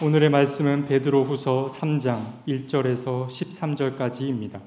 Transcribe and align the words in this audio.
오늘의 0.00 0.30
말씀은 0.30 0.86
베드로후서 0.86 1.66
3장 1.66 2.44
1절에서 2.46 3.26
13절까지입니다. 3.26 4.60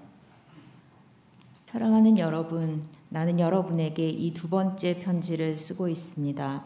사랑하는 1.64 2.18
여러분, 2.18 2.84
나는 3.08 3.40
여러분에게 3.40 4.10
이 4.10 4.34
두 4.34 4.50
번째 4.50 5.00
편지를 5.00 5.56
쓰고 5.56 5.88
있습니다. 5.88 6.66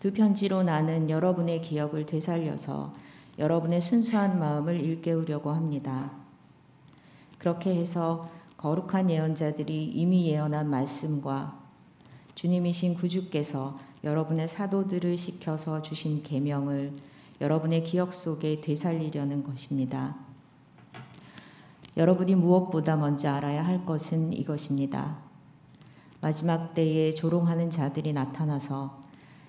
두 0.00 0.12
편지로 0.12 0.64
나는 0.64 1.08
여러분의 1.08 1.60
기억을 1.62 2.06
되살려서 2.06 2.92
여러분의 3.38 3.80
순수한 3.80 4.40
마음을 4.40 4.80
일깨우려고 4.80 5.52
합니다. 5.52 6.10
그렇게 7.38 7.72
해서 7.76 8.28
거룩한 8.56 9.08
예언자들이 9.10 9.84
이미 9.84 10.26
예언한 10.26 10.68
말씀과 10.68 11.56
주님이신 12.34 12.94
구주께서 12.94 13.78
여러분의 14.02 14.48
사도들을 14.48 15.16
시켜서 15.16 15.80
주신 15.80 16.24
계명을 16.24 16.94
여러분의 17.40 17.84
기억 17.84 18.12
속에 18.12 18.60
되살리려는 18.60 19.42
것입니다. 19.42 20.16
여러분이 21.96 22.34
무엇보다 22.34 22.96
먼저 22.96 23.30
알아야 23.30 23.64
할 23.64 23.84
것은 23.84 24.32
이것입니다. 24.32 25.18
마지막 26.20 26.74
때에 26.74 27.12
조롱하는 27.12 27.70
자들이 27.70 28.12
나타나서 28.12 29.00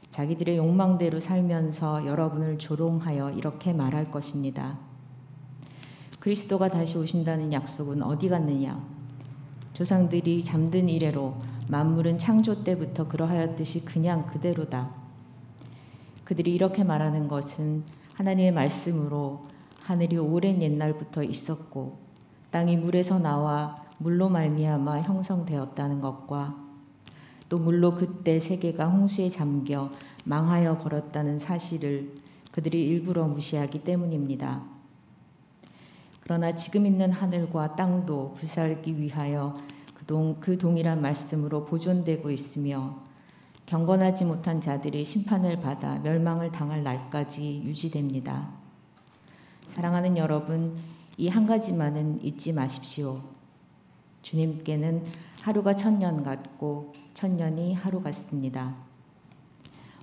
자기들의 0.10 0.58
욕망대로 0.58 1.20
살면서 1.20 2.06
여러분을 2.06 2.58
조롱하여 2.58 3.32
이렇게 3.32 3.74
말할 3.74 4.12
것입니다. 4.12 4.78
그리스도가 6.20 6.70
다시 6.70 6.98
오신다는 6.98 7.52
약속은 7.52 8.04
어디 8.04 8.30
갔느냐? 8.30 8.82
조상들이 9.74 10.44
잠든 10.44 10.90
이래로 10.90 11.36
만물은 11.70 12.20
창조 12.20 12.64
때부터 12.64 13.08
그러하였듯이 13.08 13.86
그냥 13.86 14.28
그대로다. 14.28 15.01
그들이 16.32 16.56
이렇게 16.56 16.86
말하는 16.86 17.28
것은 17.28 17.84
하나님의 18.14 18.54
말씀으로 18.54 19.48
하늘이 19.84 20.18
오랜 20.18 20.62
옛날부터 20.62 21.24
있었고 21.24 21.98
땅이 22.52 22.78
물에서 22.78 23.20
나와 23.20 23.84
물로 23.98 24.30
말미암아 24.30 25.02
형성되었다는 25.02 26.00
것과 26.00 26.56
또 27.50 27.58
물로 27.58 27.96
그때 27.96 28.40
세계가 28.40 28.88
홍수에 28.88 29.28
잠겨 29.28 29.92
망하여 30.24 30.78
버렸다는 30.78 31.38
사실을 31.38 32.14
그들이 32.54 32.82
일부러 32.82 33.28
무시하기 33.28 33.84
때문입니다. 33.84 34.62
그러나 36.22 36.56
지금 36.56 36.86
있는 36.86 37.12
하늘과 37.12 37.76
땅도 37.76 38.36
부살기 38.36 38.98
위하여 38.98 39.58
그, 39.94 40.06
동, 40.06 40.38
그 40.40 40.58
동일한 40.58 41.02
말씀으로 41.02 41.66
보존되고 41.66 42.32
있으며 42.32 43.11
경건하지 43.72 44.26
못한 44.26 44.60
자들이 44.60 45.06
심판을 45.06 45.62
받아 45.62 45.98
멸망을 46.00 46.52
당할 46.52 46.84
날까지 46.84 47.62
유지됩니다. 47.64 48.50
사랑하는 49.68 50.18
여러분, 50.18 50.76
이 51.18 51.30
한 51.30 51.46
가지만은 51.46 52.22
잊지 52.22 52.52
마십시오. 52.52 53.22
주님께는 54.24 55.06
하루가 55.42 55.74
천년 55.74 56.22
같고 56.22 56.92
천년이 57.14 57.76
하루 57.76 58.02
같습니다. 58.02 58.76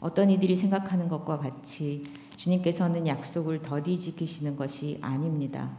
어떤 0.00 0.30
이들이 0.30 0.56
생각하는 0.56 1.06
것과 1.06 1.38
같이 1.38 2.04
주님께서는 2.38 3.06
약속을 3.06 3.60
더디 3.60 4.00
지키시는 4.00 4.56
것이 4.56 4.98
아닙니다. 5.02 5.76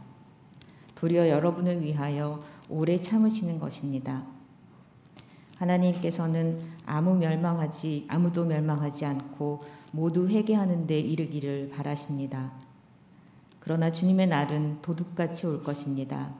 도리어 0.94 1.28
여러분을 1.28 1.82
위하여 1.82 2.40
오래 2.68 2.96
참으시는 2.96 3.58
것입니다. 3.58 4.22
하나님께서는 5.56 6.79
아무 6.90 7.14
멸망하지 7.14 8.06
아무도 8.08 8.44
멸망하지 8.44 9.06
않고 9.06 9.62
모두 9.92 10.28
회개하는 10.28 10.88
데 10.88 10.98
이르기를 10.98 11.70
바라십니다. 11.70 12.50
그러나 13.60 13.92
주님의 13.92 14.26
날은 14.26 14.82
도둑같이 14.82 15.46
올 15.46 15.62
것입니다. 15.62 16.32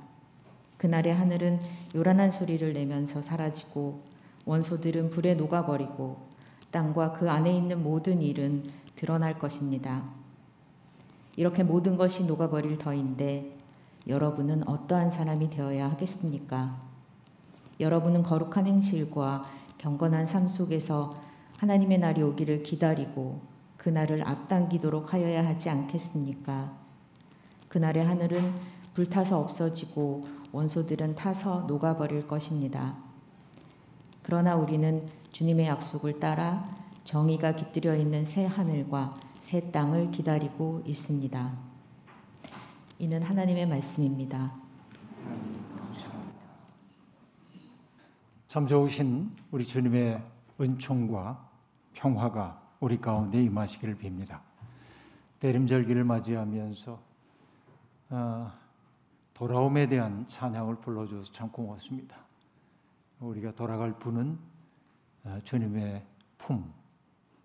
그날의 0.77 1.15
하늘은 1.15 1.61
요란한 1.95 2.33
소리를 2.33 2.73
내면서 2.73 3.23
사라지고 3.23 4.03
원소들은 4.45 5.11
불에 5.11 5.35
녹아버리고 5.35 6.17
땅과 6.73 7.13
그 7.13 7.31
안에 7.31 7.55
있는 7.55 7.85
모든 7.85 8.21
일은 8.21 8.65
드러날 8.97 9.39
것입니다. 9.39 10.03
이렇게 11.37 11.63
모든 11.63 11.97
것이 11.97 12.25
녹아버릴 12.25 12.79
터인데 12.79 13.57
여러분은 14.09 14.67
어떠한 14.67 15.13
사람이 15.13 15.51
되어야 15.51 15.91
하겠습니까? 15.91 16.77
여러분은 17.79 18.25
거룩한 18.25 18.67
행실과 18.67 19.60
경건한 19.81 20.27
삶 20.27 20.47
속에서 20.47 21.17
하나님의 21.57 21.99
날이 21.99 22.23
오기를 22.23 22.63
기다리고 22.63 23.41
그날을 23.79 24.29
앞당기도록 24.29 25.15
하여야 25.15 25.47
하지 25.47 25.71
않겠습니까? 25.71 26.71
그날의 27.69 28.05
하늘은 28.05 28.53
불타서 28.93 29.41
없어지고 29.41 30.27
원소들은 30.53 31.15
타서 31.15 31.61
녹아버릴 31.67 32.27
것입니다. 32.27 32.95
그러나 34.23 34.55
우리는 34.55 35.09
주님의 35.33 35.67
약속을 35.69 36.21
따라 36.21 36.69
정의가 37.05 37.57
깃들여 37.57 37.97
있는 37.97 38.27
새 38.27 38.45
하늘과 38.45 39.17
새 39.41 39.71
땅을 39.71 40.11
기다리고 40.11 40.83
있습니다. 40.85 41.53
이는 42.99 43.23
하나님의 43.23 43.67
말씀입니다. 43.67 44.53
참 48.51 48.67
좋으신 48.67 49.31
우리 49.53 49.65
주님의 49.65 50.21
은총과 50.61 51.49
평화가 51.93 52.61
우리 52.81 53.01
가운데 53.01 53.41
임하시기를 53.41 53.97
빕니다. 53.99 54.41
대림절기를 55.39 56.03
맞이하면서 56.03 57.01
어, 58.09 58.53
돌아옴에 59.35 59.87
대한 59.87 60.27
찬양을 60.27 60.81
불러줘서 60.81 61.31
참 61.31 61.49
고맙습니다. 61.53 62.17
우리가 63.21 63.53
돌아갈 63.53 63.97
분은 63.97 64.37
어, 65.27 65.39
주님의 65.45 66.05
품, 66.37 66.73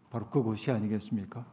바로 0.09 0.27
그곳이 0.27 0.71
아니겠습니까? 0.71 1.45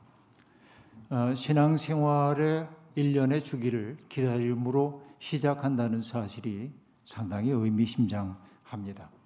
어, 1.10 1.34
신앙생활의 1.34 2.70
일련의 2.94 3.44
주기를 3.44 3.98
기다림으로 4.08 5.02
시작한다는 5.19 6.02
사실이 6.02 6.72
상당히 7.04 7.50
의미심장합니다. 7.50 9.22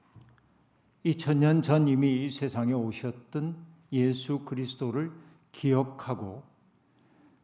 2000년 1.07 1.63
전 1.63 1.87
이미 1.87 2.25
이 2.25 2.31
세상에 2.31 2.73
오셨던 2.73 3.57
예수 3.93 4.41
그리스도를 4.41 5.13
기억하고 5.53 6.43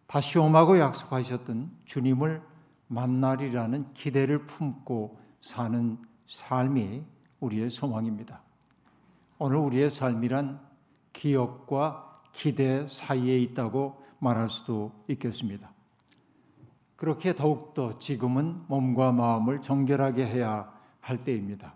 다시 0.09 0.37
오마고 0.39 0.81
약속하셨던 0.81 1.71
주님을 1.85 2.43
만나리라는 2.89 3.93
기대를 3.95 4.47
품고 4.47 5.21
사는 5.41 5.97
삶이 6.27 7.05
우리의 7.39 7.71
소망입니다. 7.71 8.43
오늘 9.39 9.59
우리의 9.59 9.91
삶이란 9.91 10.61
기억과 11.13 12.21
기대 12.33 12.85
사이에 12.89 13.39
있다고 13.39 14.03
말할 14.19 14.49
수도 14.49 14.93
있겠습니다. 15.07 15.71
그렇게 16.97 17.33
더욱더 17.35 17.99
지금은 18.01 18.65
몸과 18.67 19.13
마음을 19.13 19.63
정결하게 19.63 20.27
해야 20.27 20.73
할 21.01 21.23
때입니다. 21.23 21.75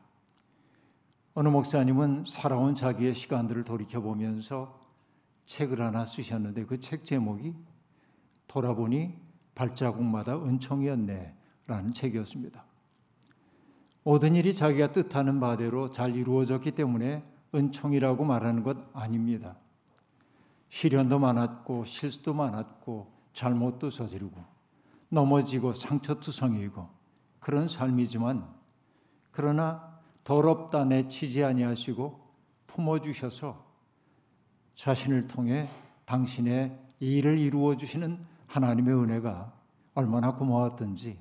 어느 1.38 1.50
목사님은 1.50 2.24
살아온 2.26 2.74
자기의 2.74 3.12
시간들을 3.14 3.64
돌이켜보면서 3.64 4.80
책을 5.44 5.82
하나 5.82 6.06
쓰셨는데 6.06 6.64
그 6.64 6.80
책 6.80 7.04
제목이 7.04 7.54
돌아보니 8.48 9.14
발자국마다 9.54 10.42
은총이었네 10.42 11.36
라는 11.66 11.92
책이었습니다. 11.92 12.64
모든 14.02 14.34
일이 14.34 14.54
자기가 14.54 14.92
뜻하는 14.92 15.38
바대로 15.38 15.90
잘 15.90 16.16
이루어졌기 16.16 16.70
때문에 16.70 17.22
은총이라고 17.54 18.24
말하는 18.24 18.62
것 18.62 18.78
아닙니다. 18.94 19.58
시련도 20.70 21.18
많았고 21.18 21.84
실수도 21.84 22.32
많았고 22.32 23.12
잘못도 23.34 23.90
저지르고 23.90 24.42
넘어지고 25.10 25.74
상처투성이고 25.74 26.88
그런 27.40 27.68
삶이지만 27.68 28.48
그러나 29.32 29.95
더럽다 30.26 30.84
내치지 30.84 31.44
아니하시고 31.44 32.18
품어 32.66 32.98
주셔서 32.98 33.64
자신을 34.74 35.28
통해 35.28 35.68
당신의 36.04 36.76
일을 36.98 37.38
이루어 37.38 37.76
주시는 37.76 38.18
하나님의 38.48 38.92
은혜가 38.92 39.52
얼마나 39.94 40.34
고마웠던지 40.34 41.16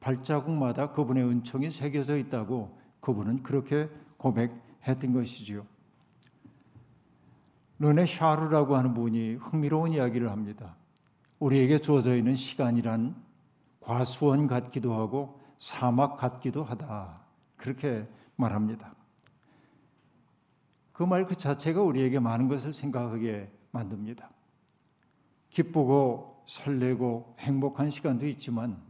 발자국마다 0.00 0.90
그분의 0.90 1.22
은총이 1.24 1.70
새겨져 1.70 2.16
있다고 2.16 2.76
그분은 2.98 3.44
그렇게 3.44 3.88
고백했던 4.16 5.12
것이지요. 5.12 5.64
르네 7.78 8.06
샤르라고 8.06 8.76
하는 8.76 8.92
분이 8.92 9.34
흥미로운 9.34 9.92
이야기를 9.92 10.32
합니다. 10.32 10.74
우리에게 11.38 11.78
주어져 11.78 12.16
있는 12.16 12.34
시간이란 12.34 13.14
과수원 13.78 14.48
같기도 14.48 14.94
하고 14.94 15.40
사막 15.60 16.16
같기도 16.16 16.64
하다. 16.64 17.22
그렇게 17.56 18.04
말합니다. 18.36 18.94
그 20.92 21.02
말그 21.02 21.30
그 21.30 21.36
자체가 21.36 21.82
우리에게 21.82 22.20
많은 22.20 22.48
것을 22.48 22.74
생각하게 22.74 23.50
만듭니다. 23.70 24.30
기쁘고 25.50 26.44
설레고 26.46 27.36
행복한 27.40 27.90
시간도 27.90 28.26
있지만 28.28 28.80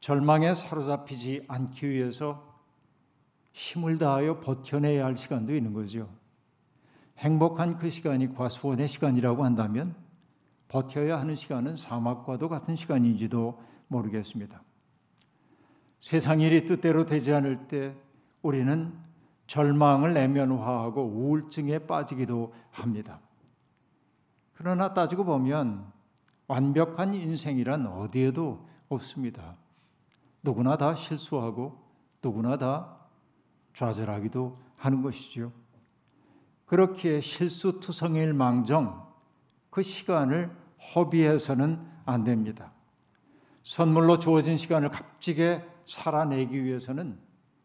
절망에 0.00 0.54
사로잡히지 0.54 1.44
않기 1.48 1.88
위해서 1.88 2.54
힘을 3.52 3.98
다하여 3.98 4.40
버텨내야 4.40 5.04
할 5.04 5.16
시간도 5.16 5.54
있는 5.54 5.72
거죠. 5.72 6.08
행복한 7.18 7.78
그 7.78 7.88
시간이 7.88 8.34
과수원의 8.34 8.88
시간이라고 8.88 9.44
한다면 9.44 9.94
버텨야 10.68 11.20
하는 11.20 11.36
시간은 11.36 11.76
사막과도 11.76 12.48
같은 12.48 12.74
시간인지도 12.74 13.62
모르겠습니다. 13.86 14.63
세상 16.04 16.42
일이 16.42 16.66
뜻대로 16.66 17.06
되지 17.06 17.32
않을 17.32 17.66
때 17.66 17.96
우리는 18.42 18.92
절망을 19.46 20.12
내면화하고 20.12 21.02
우울증에 21.02 21.78
빠지기도 21.78 22.52
합니다. 22.70 23.20
그러나 24.52 24.92
따지고 24.92 25.24
보면 25.24 25.90
완벽한 26.46 27.14
인생이란 27.14 27.86
어디에도 27.86 28.68
없습니다. 28.90 29.56
누구나 30.42 30.76
다 30.76 30.94
실수하고 30.94 31.82
누구나 32.22 32.58
다 32.58 32.98
좌절하기도 33.72 34.58
하는 34.76 35.00
것이죠. 35.00 35.52
그렇게 36.66 37.22
실수투성일 37.22 38.34
망정 38.34 39.10
그 39.70 39.80
시간을 39.80 40.54
허비해서는 40.94 41.80
안 42.04 42.24
됩니다. 42.24 42.72
선물로 43.62 44.18
주어진 44.18 44.58
시간을 44.58 44.90
값지게 44.90 45.72
살아내기 45.86 46.62
위해서는 46.62 47.18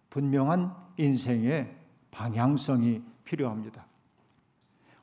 분명한 0.09 0.75
인생의 0.97 1.75
방향성이 2.11 3.03
필요합니다. 3.23 3.85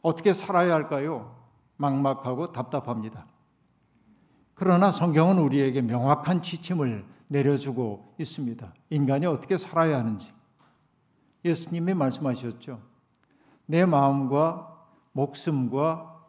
어떻게 0.03 0.33
살아야 0.33 0.75
할까요? 0.75 1.37
막막하고 1.77 2.53
답답합니다. 2.53 3.27
그러나 4.55 4.91
성경은 4.91 5.39
우리에게 5.39 5.83
명확한 5.83 6.43
지침을 6.43 7.05
내려주고 7.29 8.15
있습니다. 8.19 8.73
인간이 8.91 9.27
어떻게 9.27 9.59
살아야 9.59 9.99
하는지. 9.99 10.33
예수님이 11.45 11.95
말씀하셨죠. 11.95 12.81
내 13.67 13.85
마음과 13.85 14.77
목숨과 15.13 16.25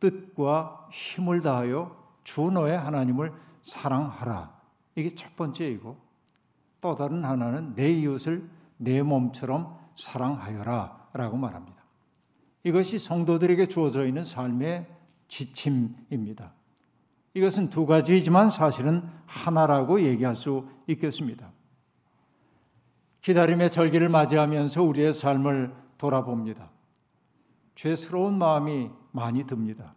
뜻과 0.00 0.88
힘을 0.92 1.40
다하여 1.40 1.96
주 2.24 2.50
너의 2.50 2.78
하나님을 2.78 3.32
사랑하라. 3.62 4.56
이게 4.94 5.14
첫 5.14 5.34
번째이고 5.36 6.07
또 6.80 6.94
다른 6.94 7.24
하나는 7.24 7.74
내 7.74 7.90
이웃을 7.90 8.48
내 8.76 9.02
몸처럼 9.02 9.76
사랑하여라 9.96 11.08
라고 11.12 11.36
말합니다. 11.36 11.76
이것이 12.62 12.98
성도들에게 12.98 13.66
주어져 13.66 14.06
있는 14.06 14.24
삶의 14.24 14.86
지침입니다. 15.28 16.52
이것은 17.34 17.70
두 17.70 17.86
가지이지만 17.86 18.50
사실은 18.50 19.02
하나라고 19.26 20.02
얘기할 20.02 20.34
수 20.34 20.66
있겠습니다. 20.86 21.50
기다림의 23.20 23.70
절기를 23.70 24.08
맞이하면서 24.08 24.82
우리의 24.82 25.14
삶을 25.14 25.74
돌아봅니다. 25.98 26.70
죄스러운 27.74 28.38
마음이 28.38 28.90
많이 29.12 29.44
듭니다. 29.46 29.94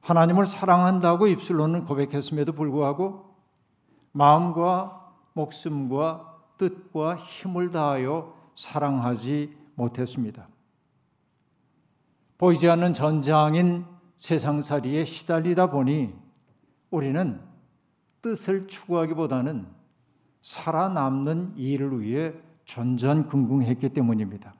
하나님을 0.00 0.46
사랑한다고 0.46 1.26
입술로는 1.26 1.84
고백했음에도 1.84 2.52
불구하고 2.52 3.36
마음과 4.12 4.99
목숨과 5.40 6.38
뜻과 6.58 7.16
힘을 7.16 7.70
다하여 7.70 8.34
사랑하지 8.54 9.56
못했습니다. 9.74 10.48
보이지 12.36 12.68
않는 12.68 12.94
전장인 12.94 13.86
세상살이에 14.18 15.04
시달리다 15.04 15.70
보니 15.70 16.14
우리는 16.90 17.40
뜻을 18.22 18.66
추구하기보다는 18.68 19.66
살아남는 20.42 21.54
일을 21.56 22.00
위해 22.00 22.34
전전긍긍했기 22.66 23.90
때문입니다. 23.90 24.54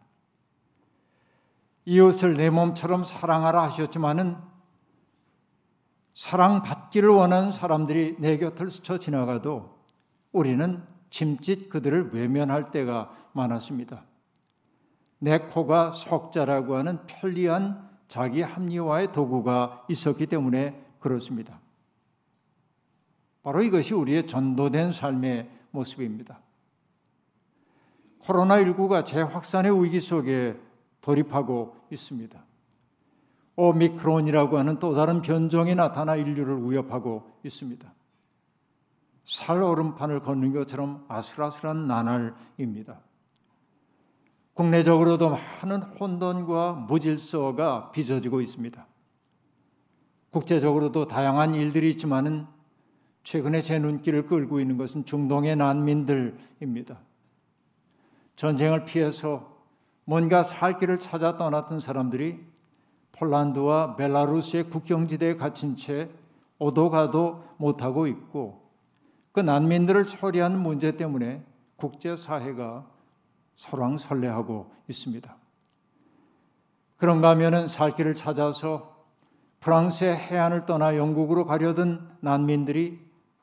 이웃을 1.84 2.34
내 2.34 2.50
몸처럼 2.50 3.04
사랑하라 3.04 3.62
하셨지만은 3.64 4.36
사랑받기를 6.14 7.08
원하는 7.08 7.50
사람들이 7.50 8.16
내 8.18 8.36
곁을 8.36 8.70
스쳐 8.70 8.98
지나가도 8.98 9.79
우리는 10.32 10.82
짐짓 11.10 11.68
그들을 11.68 12.14
외면할 12.14 12.70
때가 12.70 13.14
많았습니다. 13.32 14.04
내 15.18 15.38
코가 15.38 15.92
석자라고 15.92 16.76
하는 16.76 16.98
편리한 17.06 17.88
자기 18.08 18.42
합리화의 18.42 19.12
도구가 19.12 19.86
있었기 19.88 20.26
때문에 20.26 20.84
그렇습니다. 20.98 21.60
바로 23.42 23.62
이것이 23.62 23.94
우리의 23.94 24.26
전도된 24.26 24.92
삶의 24.92 25.50
모습입니다. 25.70 26.40
코로나19가 28.22 29.04
재확산의 29.04 29.82
위기 29.82 30.00
속에 30.00 30.58
돌입하고 31.00 31.76
있습니다. 31.90 32.44
오미크론이라고 33.56 34.58
하는 34.58 34.78
또 34.78 34.94
다른 34.94 35.22
변종이 35.22 35.74
나타나 35.74 36.16
인류를 36.16 36.70
위협하고 36.70 37.30
있습니다. 37.44 37.92
살 39.24 39.62
오름판을 39.62 40.20
걷는 40.20 40.52
것처럼 40.52 41.04
아슬아슬한 41.08 41.86
나날입니다. 41.86 43.00
국내적으로도 44.54 45.30
많은 45.30 45.82
혼돈과 45.82 46.72
무질서가 46.88 47.92
빚어지고 47.92 48.40
있습니다. 48.40 48.86
국제적으로도 50.30 51.06
다양한 51.06 51.54
일들이 51.54 51.90
있지만은 51.90 52.46
최근에 53.24 53.60
제 53.62 53.78
눈길을 53.78 54.26
끌고 54.26 54.60
있는 54.60 54.76
것은 54.76 55.04
중동의 55.04 55.56
난민들입니다. 55.56 56.98
전쟁을 58.36 58.84
피해서 58.84 59.58
뭔가 60.04 60.42
살 60.42 60.78
길을 60.78 60.98
찾아 60.98 61.36
떠났던 61.36 61.80
사람들이 61.80 62.40
폴란드와 63.12 63.96
벨라루스의 63.96 64.70
국경지대에 64.70 65.36
갇힌 65.36 65.76
채 65.76 66.10
오도 66.58 66.90
가도 66.90 67.44
못하고 67.58 68.06
있고 68.06 68.59
그 69.32 69.40
난민들을 69.40 70.06
처리하는 70.06 70.58
문제 70.58 70.96
때문에 70.96 71.44
국제사회가 71.76 72.86
설왕설래하고 73.56 74.70
있습니다. 74.88 75.36
그런가 76.96 77.30
하면은 77.30 77.68
살 77.68 77.94
길을 77.94 78.14
찾아서 78.14 79.04
프랑스의 79.60 80.16
해안을 80.16 80.66
떠나 80.66 80.96
영국으로 80.96 81.44
가려던 81.44 82.16
난민들이 82.20 83.00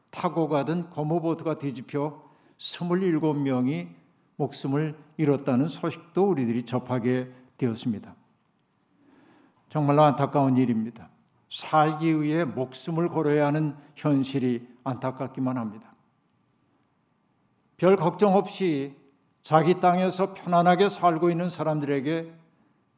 타고 0.09 0.47
가던 0.47 0.89
고모보트가 0.89 1.55
뒤집혀 1.55 2.21
27명이 2.57 3.89
목숨을 4.35 4.97
잃었다는 5.17 5.67
소식도 5.67 6.29
우리들이 6.29 6.63
접하게 6.63 7.31
되었습니다. 7.57 8.15
정말로 9.69 10.03
안타까운 10.03 10.57
일입니다. 10.57 11.09
살기 11.49 12.21
위해 12.21 12.43
목숨을 12.45 13.07
걸어야 13.09 13.47
하는 13.47 13.75
현실이 13.95 14.67
안타깝기만 14.83 15.57
합니다. 15.57 15.93
별 17.77 17.95
걱정 17.95 18.35
없이 18.35 18.95
자기 19.43 19.79
땅에서 19.79 20.33
편안하게 20.33 20.89
살고 20.89 21.29
있는 21.29 21.49
사람들에게 21.49 22.33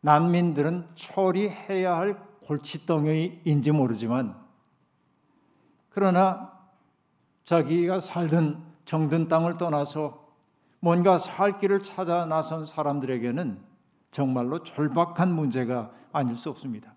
난민들은 0.01 0.88
처리해야 0.96 1.98
할 1.98 2.20
골칫덩이인지 2.41 3.72
모르지만 3.72 4.36
그러나 5.89 6.53
자기가 7.44 8.00
살던 8.00 8.63
정든 8.86 9.27
땅을 9.27 9.58
떠나서 9.58 10.29
뭔가 10.79 11.18
살 11.18 11.60
길을 11.60 11.82
찾아 11.82 12.25
나선 12.25 12.65
사람들에게는 12.65 13.60
정말로 14.12 14.63
절박한 14.63 15.32
문제가 15.32 15.91
아닐 16.12 16.36
수 16.36 16.50
없습니다. 16.50 16.96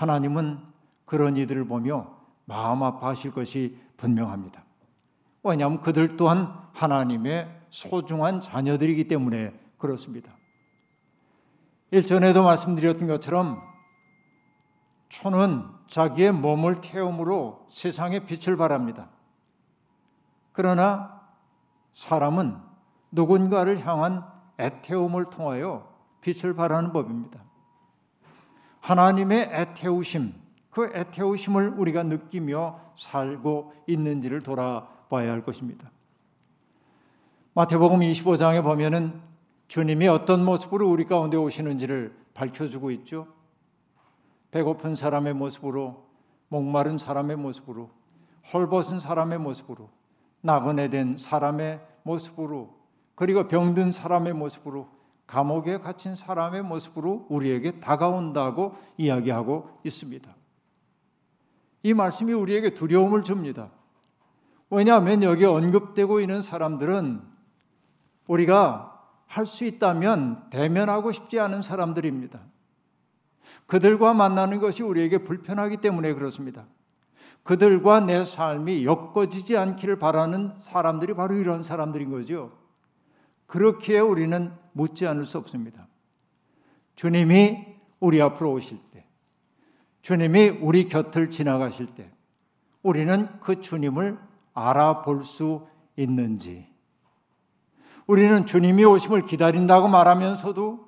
하나님은 0.00 0.58
그런 1.04 1.36
이들을 1.36 1.66
보며 1.66 2.10
마음 2.46 2.82
아파하실 2.82 3.32
것이 3.32 3.78
분명합니다. 3.98 4.64
왜냐하면 5.42 5.82
그들 5.82 6.16
또한 6.16 6.58
하나님의 6.72 7.64
소중한 7.68 8.40
자녀들이기 8.40 9.08
때문에 9.08 9.52
그렇습니다. 9.76 10.32
일전에도 11.90 12.42
말씀드렸던 12.42 13.08
것처럼 13.08 13.60
초는 15.10 15.66
자기의 15.88 16.32
몸을 16.32 16.80
태움으로 16.80 17.68
세상에 17.70 18.20
빛을 18.20 18.56
발합니다. 18.56 19.10
그러나 20.52 21.20
사람은 21.92 22.56
누군가를 23.10 23.86
향한 23.86 24.24
애태움을 24.58 25.26
통하여 25.26 25.92
빛을 26.22 26.54
발하는 26.54 26.90
법입니다. 26.94 27.49
하나님의 28.80 29.50
애태우심, 29.52 30.34
그 30.70 30.90
애태우심을 30.94 31.74
우리가 31.76 32.02
느끼며 32.02 32.80
살고 32.96 33.72
있는지를 33.86 34.40
돌아봐야 34.40 35.30
할 35.30 35.42
것입니다. 35.42 35.90
마태복음 37.54 38.00
25장에 38.00 38.62
보면은 38.62 39.20
주님이 39.68 40.08
어떤 40.08 40.44
모습으로 40.44 40.88
우리 40.88 41.04
가운데 41.04 41.36
오시는지를 41.36 42.14
밝혀주고 42.34 42.90
있죠. 42.92 43.26
배고픈 44.50 44.94
사람의 44.94 45.34
모습으로 45.34 46.04
목마른 46.48 46.98
사람의 46.98 47.36
모습으로 47.36 47.90
헐벗은 48.52 49.00
사람의 49.00 49.38
모습으로 49.38 49.88
나그네 50.40 50.88
된 50.88 51.16
사람의 51.16 51.80
모습으로 52.02 52.74
그리고 53.14 53.46
병든 53.46 53.92
사람의 53.92 54.32
모습으로 54.32 54.88
감옥에 55.30 55.78
갇힌 55.78 56.16
사람의 56.16 56.62
모습으로 56.64 57.26
우리에게 57.28 57.78
다가온다고 57.78 58.76
이야기하고 58.96 59.78
있습니다. 59.84 60.28
이 61.84 61.94
말씀이 61.94 62.32
우리에게 62.32 62.70
두려움을 62.74 63.22
줍니다. 63.22 63.70
왜냐하면 64.70 65.22
여기 65.22 65.44
언급되고 65.44 66.20
있는 66.20 66.42
사람들은 66.42 67.22
우리가 68.26 68.88
할 69.26 69.46
수 69.46 69.64
있다면 69.64 70.50
대면하고 70.50 71.12
싶지 71.12 71.38
않은 71.38 71.62
사람들입니다. 71.62 72.40
그들과 73.66 74.12
만나는 74.12 74.58
것이 74.58 74.82
우리에게 74.82 75.18
불편하기 75.18 75.76
때문에 75.76 76.12
그렇습니다. 76.14 76.66
그들과 77.44 78.00
내 78.00 78.24
삶이 78.24 78.84
엮어지지 78.84 79.56
않기를 79.56 80.00
바라는 80.00 80.58
사람들이 80.58 81.14
바로 81.14 81.36
이런 81.36 81.62
사람들인 81.62 82.10
거죠. 82.10 82.59
그렇기에 83.50 83.98
우리는 83.98 84.52
묻지 84.72 85.08
않을 85.08 85.26
수 85.26 85.36
없습니다. 85.38 85.88
주님이 86.94 87.66
우리 87.98 88.22
앞으로 88.22 88.52
오실 88.52 88.78
때, 88.92 89.04
주님이 90.02 90.60
우리 90.62 90.86
곁을 90.86 91.30
지나가실 91.30 91.86
때, 91.96 92.12
우리는 92.84 93.28
그 93.40 93.60
주님을 93.60 94.20
알아볼 94.54 95.24
수 95.24 95.66
있는지, 95.96 96.68
우리는 98.06 98.46
주님이 98.46 98.84
오심을 98.84 99.22
기다린다고 99.22 99.88
말하면서도 99.88 100.86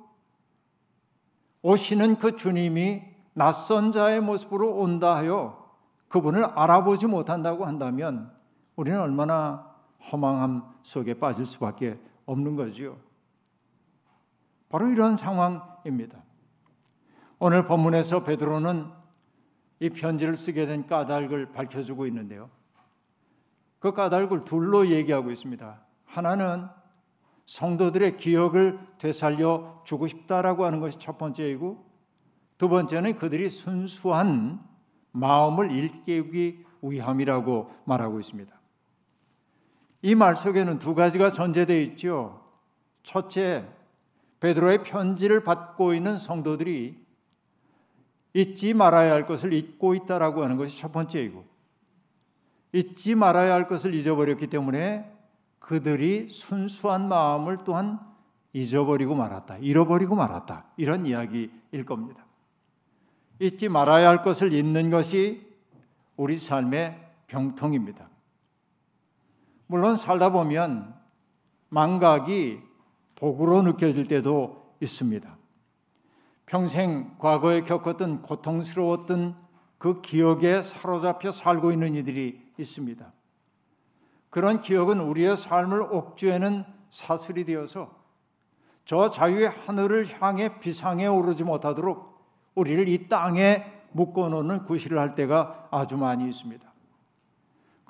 오시는 1.62 2.16
그 2.18 2.36
주님이 2.36 3.02
낯선 3.34 3.90
자의 3.90 4.20
모습으로 4.20 4.76
온다 4.76 5.16
하여 5.16 5.68
그분을 6.06 6.44
알아보지 6.44 7.06
못한다고 7.06 7.64
한다면 7.64 8.32
우리는 8.76 9.00
얼마나 9.00 9.74
허망함 10.12 10.62
속에 10.84 11.14
빠질 11.14 11.44
수밖에 11.44 11.98
없는 12.26 12.56
거지요. 12.56 12.98
바로 14.68 14.88
이런 14.88 15.16
상황입니다. 15.16 16.22
오늘 17.38 17.66
본문에서 17.66 18.24
베드로는 18.24 18.86
이 19.80 19.90
편지를 19.90 20.36
쓰게 20.36 20.66
된 20.66 20.86
까닭을 20.86 21.52
밝혀주고 21.52 22.06
있는데요. 22.06 22.50
그 23.80 23.92
까닭을 23.92 24.44
둘로 24.44 24.86
얘기하고 24.86 25.30
있습니다. 25.30 25.84
하나는 26.04 26.68
성도들의 27.46 28.16
기억을 28.16 28.78
되살려 28.98 29.82
주고 29.84 30.06
싶다라고 30.06 30.64
하는 30.64 30.80
것이 30.80 30.98
첫 30.98 31.18
번째이고 31.18 31.84
두 32.58 32.68
번째는 32.68 33.16
그들이 33.16 33.50
순수한 33.50 34.62
마음을 35.10 35.72
일깨우기 35.72 36.64
위함이라고 36.82 37.70
말하고 37.84 38.20
있습니다. 38.20 38.61
이 40.02 40.14
말 40.14 40.34
속에는 40.34 40.78
두 40.78 40.94
가지가 40.94 41.30
전제되어 41.30 41.80
있죠. 41.80 42.42
첫째, 43.02 43.64
베드로의 44.40 44.82
편지를 44.82 45.44
받고 45.44 45.94
있는 45.94 46.18
성도들이 46.18 47.00
잊지 48.34 48.74
말아야 48.74 49.12
할 49.12 49.26
것을 49.26 49.52
잊고 49.52 49.94
있다라고 49.94 50.42
하는 50.42 50.56
것이 50.56 50.78
첫 50.78 50.90
번째이고 50.90 51.44
잊지 52.72 53.14
말아야 53.14 53.52
할 53.52 53.68
것을 53.68 53.94
잊어버렸기 53.94 54.48
때문에 54.48 55.10
그들이 55.58 56.28
순수한 56.28 57.08
마음을 57.08 57.58
또한 57.64 58.00
잊어버리고 58.52 59.14
말았다. 59.14 59.58
잃어버리고 59.58 60.16
말았다. 60.16 60.64
이런 60.76 61.06
이야기일 61.06 61.84
겁니다. 61.86 62.24
잊지 63.38 63.68
말아야 63.68 64.08
할 64.08 64.22
것을 64.22 64.52
잊는 64.52 64.90
것이 64.90 65.46
우리 66.16 66.38
삶의 66.38 66.98
병통입니다. 67.28 68.11
물론 69.72 69.96
살다 69.96 70.32
보면 70.32 70.94
망각이 71.70 72.60
복으로 73.14 73.62
느껴질 73.62 74.06
때도 74.06 74.74
있습니다. 74.80 75.34
평생 76.44 77.16
과거에 77.18 77.62
겪었던 77.62 78.20
고통스러웠던 78.20 79.34
그 79.78 80.02
기억에 80.02 80.62
사로잡혀 80.62 81.32
살고 81.32 81.72
있는 81.72 81.94
이들이 81.94 82.52
있습니다. 82.58 83.10
그런 84.28 84.60
기억은 84.60 85.00
우리의 85.00 85.38
삶을 85.38 85.80
옥죄는 85.80 86.66
사슬이 86.90 87.46
되어서 87.46 87.98
저 88.84 89.08
자유의 89.08 89.48
하늘을 89.48 90.20
향해 90.20 90.58
비상에 90.58 91.06
오르지 91.06 91.44
못하도록 91.44 92.20
우리를 92.56 92.88
이 92.88 93.08
땅에 93.08 93.64
묶어놓는 93.92 94.64
구실을 94.64 94.98
할 94.98 95.14
때가 95.14 95.68
아주 95.70 95.96
많이 95.96 96.28
있습니다. 96.28 96.71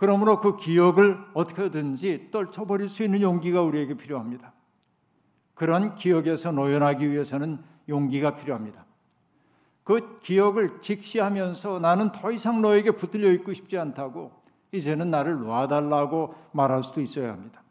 그러므로 0.03 0.41
그 0.41 0.57
기억을 0.57 1.17
어떻게든지 1.33 2.31
떨쳐버릴 2.33 2.89
수 2.89 3.05
있는 3.05 3.23
용기가 3.23 3.63
우리에게 3.63 3.95
필요합니다. 3.95 4.53
그런 5.55 5.95
기억에서 5.95 6.51
노연하기 6.51 7.09
위해서는 7.09 7.63
용기가 7.89 8.35
필요합니다. 8.35 8.85
그 9.85 10.19
기억을 10.19 10.81
직시하면서 10.81 11.79
나는 11.79 12.11
더 12.11 12.33
이상 12.33 12.61
너에게 12.63 12.91
붙들려 12.91 13.31
있고 13.31 13.53
싶지 13.53 13.79
않다고 13.79 14.33
이제는 14.73 15.09
나를 15.13 15.39
놔달라고 15.39 16.35
말할 16.51 16.83
수도 16.83 17.01
있어야 17.01 17.33
합니다. 17.33 17.63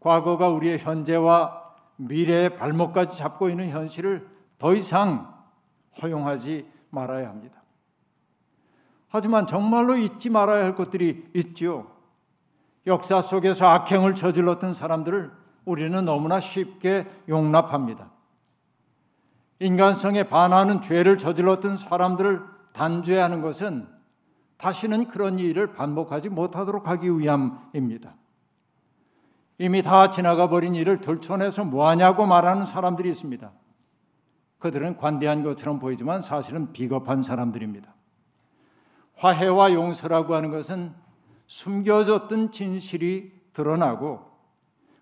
과거가 0.00 0.48
우리의 0.48 0.80
현재와 0.80 1.72
미래의 1.98 2.56
발목까지 2.56 3.16
잡고 3.16 3.48
있는 3.48 3.68
현실을 3.70 4.28
더 4.58 4.74
이상 4.74 5.32
허용하지 6.02 6.68
말아야 6.90 7.28
합니다. 7.28 7.61
하지만 9.12 9.46
정말로 9.46 9.94
잊지 9.94 10.30
말아야 10.30 10.64
할 10.64 10.74
것들이 10.74 11.28
있지요. 11.34 11.86
역사 12.86 13.20
속에서 13.20 13.68
악행을 13.68 14.14
저질렀던 14.14 14.72
사람들을 14.72 15.30
우리는 15.66 16.02
너무나 16.02 16.40
쉽게 16.40 17.06
용납합니다. 17.28 18.10
인간성에 19.58 20.22
반하는 20.24 20.80
죄를 20.80 21.18
저질렀던 21.18 21.76
사람들을 21.76 22.42
단죄하는 22.72 23.42
것은 23.42 23.86
다시는 24.56 25.08
그런 25.08 25.38
일을 25.38 25.74
반복하지 25.74 26.30
못하도록 26.30 26.88
하기 26.88 27.18
위함입니다. 27.18 28.14
이미 29.58 29.82
다 29.82 30.08
지나가 30.08 30.48
버린 30.48 30.74
일을 30.74 31.02
들춰내서 31.02 31.66
뭐하냐고 31.66 32.24
말하는 32.24 32.64
사람들이 32.64 33.10
있습니다. 33.10 33.52
그들은 34.58 34.96
관대한 34.96 35.42
것처럼 35.42 35.80
보이지만 35.80 36.22
사실은 36.22 36.72
비겁한 36.72 37.22
사람들입니다. 37.22 37.94
화해와 39.22 39.72
용서라고 39.72 40.34
하는 40.34 40.50
것은 40.50 40.92
숨겨졌던 41.46 42.50
진실이 42.50 43.32
드러나고 43.52 44.32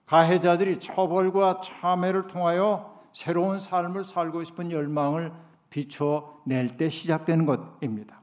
가해자들이 0.05 0.79
처벌과 0.79 1.63
참회를 1.63 2.27
통하여 2.27 3.01
새로운 3.13 3.59
삶을 3.59 4.05
살고 4.05 4.45
싶은 4.45 4.73
열망을 4.73 5.33
비춰낼 5.71 6.77
때 6.77 6.91
시작되는 6.91 7.47
것입니다. 7.47 8.21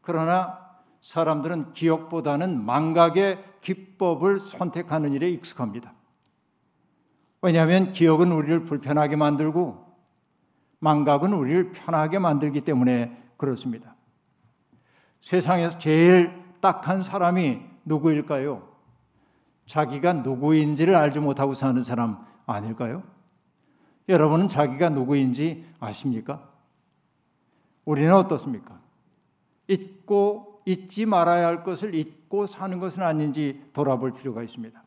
그러나 0.00 0.58
사람들은 1.02 1.70
기억보다는 1.70 2.64
망각의 2.64 3.44
기법을 3.60 4.40
선택하는 4.40 5.12
일에 5.12 5.30
익숙합니다. 5.30 5.94
왜냐하면 7.42 7.92
기억은 7.92 8.32
우리를 8.32 8.64
불편하게 8.64 9.14
만들고 9.14 9.86
망각은 10.80 11.32
우리를 11.32 11.70
편하게 11.70 12.18
만들기 12.18 12.62
때문에 12.62 13.16
그렇습니다. 13.36 13.89
세상에서 15.20 15.78
제일 15.78 16.42
딱한 16.60 17.02
사람이 17.02 17.60
누구일까요? 17.84 18.68
자기가 19.66 20.14
누구인지를 20.14 20.94
알지 20.94 21.20
못하고 21.20 21.54
사는 21.54 21.82
사람 21.82 22.24
아닐까요? 22.46 23.02
여러분은 24.08 24.48
자기가 24.48 24.88
누구인지 24.88 25.64
아십니까? 25.78 26.48
우리는 27.84 28.12
어떻습니까? 28.12 28.80
잊고 29.68 30.62
잊지 30.66 31.06
말아야 31.06 31.46
할 31.46 31.62
것을 31.62 31.94
잊고 31.94 32.46
사는 32.46 32.78
것은 32.78 33.02
아닌지 33.02 33.62
돌아볼 33.72 34.12
필요가 34.12 34.42
있습니다. 34.42 34.82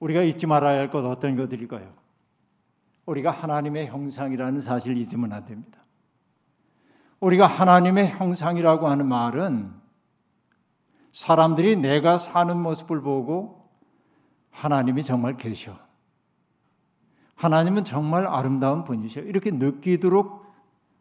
우리가 0.00 0.22
잊지 0.22 0.46
말아야 0.46 0.78
할 0.78 0.90
것 0.90 1.04
어떤 1.04 1.36
것들일까요? 1.36 1.92
우리가 3.06 3.30
하나님의 3.30 3.86
형상이라는 3.88 4.60
사실을 4.60 4.96
잊으면 4.96 5.32
안 5.32 5.44
됩니다. 5.44 5.81
우리가 7.22 7.46
하나님의 7.46 8.10
형상이라고 8.10 8.88
하는 8.88 9.06
말은 9.06 9.72
사람들이 11.12 11.76
내가 11.76 12.18
사는 12.18 12.56
모습을 12.58 13.00
보고 13.00 13.70
하나님이 14.50 15.04
정말 15.04 15.36
계셔. 15.36 15.78
하나님은 17.36 17.84
정말 17.84 18.26
아름다운 18.26 18.82
분이셔. 18.82 19.20
이렇게 19.20 19.52
느끼도록 19.52 20.52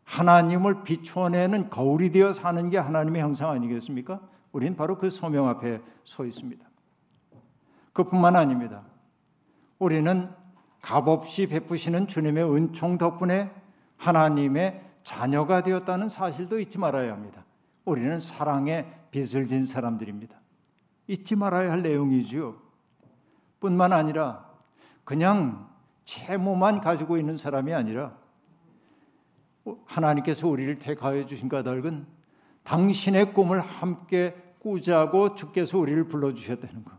하나님을 0.04 0.84
비춰내는 0.84 1.72
거울이 1.72 2.12
되어 2.12 2.34
사는 2.34 2.70
게 2.70 2.78
하나님의 2.78 3.20
형상 3.20 3.50
아니겠습니까? 3.50 4.20
우리는 4.52 4.76
바로 4.76 5.00
그 5.00 5.10
소명 5.10 5.48
앞에 5.48 5.82
서 6.04 6.26
있습니다. 6.26 6.64
그뿐만 7.94 8.36
아닙니다. 8.36 8.84
우리는 9.80 10.30
값없이 10.84 11.48
베푸시는 11.48 12.06
주님의 12.08 12.44
은총 12.44 13.00
덕분에 13.00 13.52
하나님의 13.98 14.91
자녀가 15.04 15.64
되었다는 15.64 16.10
사실도 16.10 16.60
잊지 16.60 16.78
말아야 16.78 17.12
합니다. 17.12 17.46
우리는 17.86 18.20
사랑의 18.20 18.86
빚을 19.12 19.48
진 19.48 19.66
사람들입니다. 19.66 20.40
잊지 21.08 21.36
말아야 21.36 21.72
할 21.72 21.82
내용이지요. 21.82 22.56
뿐만 23.60 23.94
아니라 23.94 24.50
그냥 25.04 25.70
채무만 26.06 26.82
가지고 26.82 27.18
있는 27.18 27.38
사람이 27.38 27.74
아니라 27.74 28.18
하나님께서 29.86 30.48
우리를 30.48 30.80
택하여 30.80 31.26
주신 31.26 31.50
까닭은 31.50 32.06
당신의 32.64 33.34
꿈을 33.34 33.60
함께 33.60 34.36
꾸자고 34.60 35.36
주께서 35.36 35.78
우리를 35.78 36.08
불러주셨다는 36.08 36.84
것. 36.84 36.92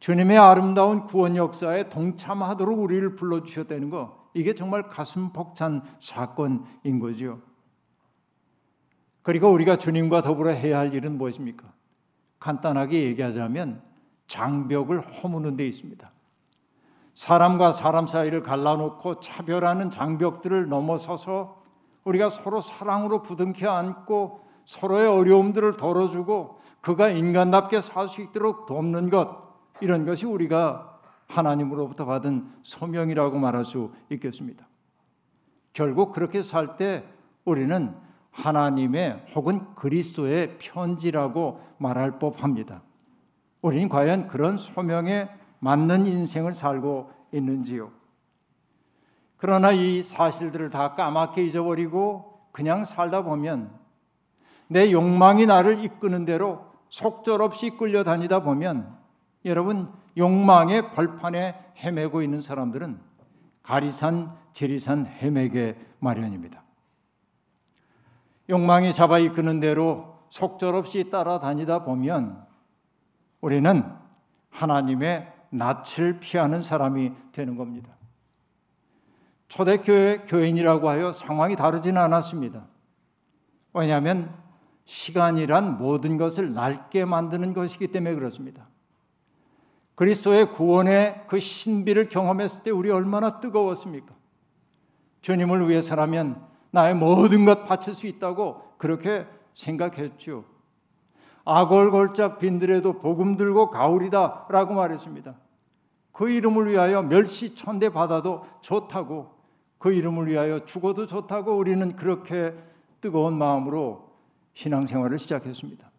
주님의 0.00 0.38
아름다운 0.38 1.04
구원 1.04 1.36
역사에 1.36 1.88
동참하도록 1.88 2.78
우리를 2.78 3.16
불러주셨다는 3.16 3.90
것. 3.90 4.23
이게 4.34 4.54
정말 4.54 4.88
가슴 4.88 5.32
벅찬 5.32 5.82
사건인 5.98 6.98
거죠. 7.00 7.40
그리고 9.22 9.50
우리가 9.50 9.78
주님과 9.78 10.22
더불어 10.22 10.50
해야 10.50 10.78
할 10.78 10.92
일은 10.92 11.16
무엇입니까? 11.16 11.72
간단하게 12.40 13.04
얘기하자면 13.04 13.82
장벽을 14.26 15.00
허무는 15.00 15.56
데 15.56 15.66
있습니다. 15.66 16.10
사람과 17.14 17.72
사람 17.72 18.06
사이를 18.06 18.42
갈라놓고 18.42 19.20
차별하는 19.20 19.90
장벽들을 19.90 20.68
넘어서서 20.68 21.62
우리가 22.04 22.28
서로 22.28 22.60
사랑으로 22.60 23.22
부둥켜 23.22 23.70
안고 23.70 24.40
서로의 24.66 25.08
어려움들을 25.08 25.76
덜어주고 25.76 26.58
그가 26.80 27.08
인간답게 27.08 27.80
살 27.80 28.08
수 28.08 28.20
있도록 28.20 28.66
돕는 28.66 29.08
것 29.08 29.42
이런 29.80 30.04
것이 30.04 30.26
우리가 30.26 30.93
하나님으로부터 31.26 32.04
받은 32.04 32.48
소명이라고 32.62 33.38
말할 33.38 33.64
수 33.64 33.92
있겠습니다. 34.10 34.66
결국 35.72 36.12
그렇게 36.12 36.42
살 36.42 36.76
때 36.76 37.04
우리는 37.44 37.94
하나님의 38.30 39.24
혹은 39.34 39.74
그리스도의 39.74 40.58
편지라고 40.58 41.60
말할 41.78 42.18
법합니다. 42.18 42.82
우리는 43.62 43.88
과연 43.88 44.28
그런 44.28 44.58
소명에 44.58 45.28
맞는 45.60 46.06
인생을 46.06 46.52
살고 46.52 47.10
있는지요? 47.32 47.90
그러나 49.36 49.72
이 49.72 50.02
사실들을 50.02 50.70
다 50.70 50.94
까맣게 50.94 51.44
잊어버리고 51.44 52.40
그냥 52.52 52.84
살다 52.84 53.22
보면 53.24 53.70
내 54.68 54.90
욕망이 54.90 55.46
나를 55.46 55.84
이끄는 55.84 56.24
대로 56.24 56.66
속절없이 56.88 57.70
끌려다니다 57.70 58.42
보면 58.42 58.96
여러분 59.44 59.90
욕망의 60.16 60.92
벌판에 60.92 61.72
헤매고 61.78 62.22
있는 62.22 62.40
사람들은 62.40 63.00
가리산 63.62 64.36
지리산 64.52 65.06
헤매게 65.06 65.76
마련입니다. 65.98 66.62
욕망이 68.48 68.92
잡아 68.92 69.18
이끄는 69.18 69.60
대로 69.60 70.18
속절없이 70.28 71.10
따라다니다 71.10 71.84
보면 71.84 72.44
우리는 73.40 73.84
하나님의 74.50 75.32
낯을 75.50 76.20
피하는 76.20 76.62
사람이 76.62 77.12
되는 77.32 77.56
겁니다. 77.56 77.94
초대교회 79.48 80.24
교인이라고 80.26 80.88
하여 80.88 81.12
상황이 81.12 81.56
다르지는 81.56 82.00
않았습니다. 82.00 82.66
왜냐하면 83.72 84.34
시간이란 84.84 85.78
모든 85.78 86.16
것을 86.16 86.52
낡게 86.52 87.04
만드는 87.04 87.54
것이기 87.54 87.88
때문에 87.88 88.14
그렇습니다. 88.14 88.68
그리스도의 89.94 90.50
구원의 90.50 91.24
그 91.28 91.38
신비를 91.38 92.08
경험했을 92.08 92.62
때 92.62 92.70
우리 92.70 92.90
얼마나 92.90 93.40
뜨거웠습니까? 93.40 94.14
주님을 95.20 95.68
위해서라면 95.68 96.44
나의 96.70 96.94
모든 96.94 97.44
것 97.44 97.64
바칠 97.64 97.94
수 97.94 98.06
있다고 98.06 98.74
그렇게 98.76 99.26
생각했죠. 99.54 100.44
아골골짝 101.44 102.38
빈들에도 102.38 102.98
복음 102.98 103.36
들고 103.36 103.70
가오리다라고 103.70 104.74
말했습니다. 104.74 105.34
그 106.12 106.30
이름을 106.30 106.70
위하여 106.70 107.02
멸시 107.02 107.54
천대 107.54 107.90
받아도 107.90 108.46
좋다고 108.60 109.34
그 109.78 109.92
이름을 109.92 110.28
위하여 110.28 110.64
죽어도 110.64 111.06
좋다고 111.06 111.56
우리는 111.56 111.94
그렇게 111.96 112.54
뜨거운 113.00 113.36
마음으로 113.36 114.10
신앙생활을 114.54 115.18
시작했습니다. 115.18 115.90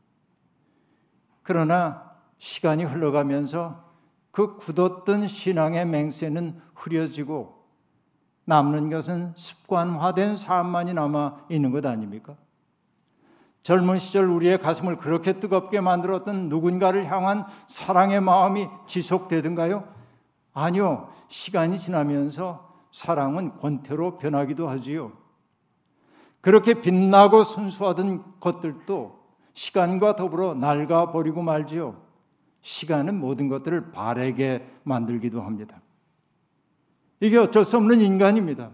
그러나 1.44 2.12
시간이 2.38 2.84
흘러가면서 2.84 3.85
그 4.36 4.58
굳었던 4.58 5.30
신앙의 5.30 5.86
맹세는 5.86 6.60
흐려지고 6.76 7.56
남는 8.44 8.90
것은 8.90 9.32
습관화된 9.38 10.36
삶만이 10.36 10.94
남아 10.94 11.46
있는 11.50 11.72
것 11.72 11.86
아닙니까? 11.86 12.36
젊은 13.64 13.98
시절 13.98 14.26
우리의 14.26 14.60
가슴을 14.60 14.98
그렇게 14.98 15.40
뜨겁게 15.40 15.80
만들었던 15.80 16.50
누군가를 16.50 17.10
향한 17.10 17.46
사랑의 17.68 18.20
마음이 18.20 18.68
지속되든가요? 18.88 19.88
아니요. 20.54 21.14
시간이 21.30 21.80
지나면서 21.80 22.74
사랑은 22.92 23.58
권태로 23.60 24.18
변하기도 24.18 24.68
하지요. 24.68 25.14
그렇게 26.42 26.82
빛나고 26.82 27.46
순수하던 27.46 28.40
것들도 28.42 29.18
시간과 29.54 30.18
더불어 30.18 30.56
낡아 30.56 31.14
버리고 31.14 31.42
말지요. 31.42 32.05
시간은 32.66 33.20
모든 33.20 33.48
것들을 33.48 33.92
바래게 33.92 34.68
만들기도 34.84 35.40
합니다. 35.40 35.80
이게 37.20 37.38
어쩔 37.38 37.64
수 37.64 37.78
없는 37.78 38.02
인간입니다. 38.02 38.72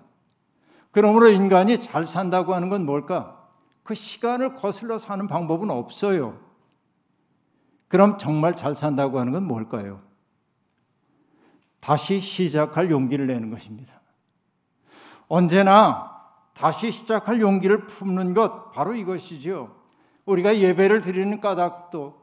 그러므로 0.91 1.27
인간이 1.27 1.77
잘 1.77 2.05
산다고 2.05 2.55
하는 2.55 2.69
건 2.69 2.85
뭘까? 2.85 3.49
그 3.83 3.93
시간을 3.93 4.55
거슬러 4.55 4.97
사는 4.97 5.27
방법은 5.27 5.69
없어요. 5.69 6.39
그럼 7.89 8.17
정말 8.17 8.55
잘 8.55 8.75
산다고 8.75 9.19
하는 9.19 9.33
건 9.33 9.43
뭘까요? 9.43 10.01
다시 11.81 12.21
시작할 12.21 12.91
용기를 12.91 13.27
내는 13.27 13.49
것입니다. 13.49 13.99
언제나 15.27 16.17
다시 16.53 16.91
시작할 16.91 17.41
용기를 17.41 17.87
품는 17.87 18.35
것 18.35 18.71
바로 18.71 18.95
이것이죠. 18.95 19.75
우리가 20.23 20.59
예배를 20.59 21.01
드리는 21.01 21.41
까닭도 21.41 22.20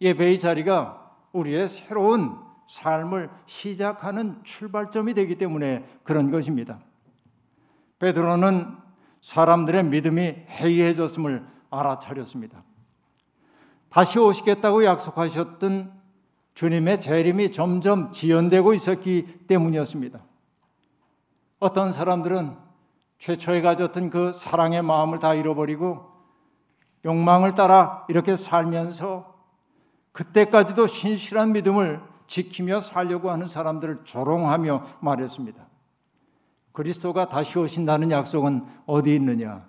예배의 0.00 0.38
자리가 0.38 1.12
우리의 1.32 1.68
새로운 1.68 2.38
삶을 2.68 3.30
시작하는 3.46 4.42
출발점이 4.44 5.14
되기 5.14 5.36
때문에 5.36 5.84
그런 6.02 6.30
것입니다. 6.30 6.78
베드로는 7.98 8.76
사람들의 9.20 9.84
믿음이 9.84 10.22
해이해졌음을 10.48 11.44
알아차렸습니다. 11.70 12.62
다시 13.88 14.18
오시겠다고 14.18 14.84
약속하셨던 14.84 15.98
주님의 16.54 17.00
재림이 17.00 17.52
점점 17.52 18.12
지연되고 18.12 18.74
있었기 18.74 19.46
때문이었습니다. 19.46 20.20
어떤 21.60 21.92
사람들은 21.92 22.56
최초에 23.18 23.62
가졌던 23.62 24.10
그 24.10 24.32
사랑의 24.32 24.82
마음을 24.82 25.18
다 25.18 25.34
잃어버리고 25.34 26.06
욕망을 27.04 27.54
따라 27.54 28.04
이렇게 28.08 28.36
살면서 28.36 29.37
그때까지도 30.12 30.86
신실한 30.86 31.52
믿음을 31.52 32.00
지키며 32.26 32.80
살려고 32.80 33.30
하는 33.30 33.48
사람들을 33.48 34.04
조롱하며 34.04 34.98
말했습니다. 35.00 35.66
그리스도가 36.72 37.28
다시 37.28 37.58
오신다는 37.58 38.10
약속은 38.10 38.64
어디 38.86 39.14
있느냐? 39.16 39.66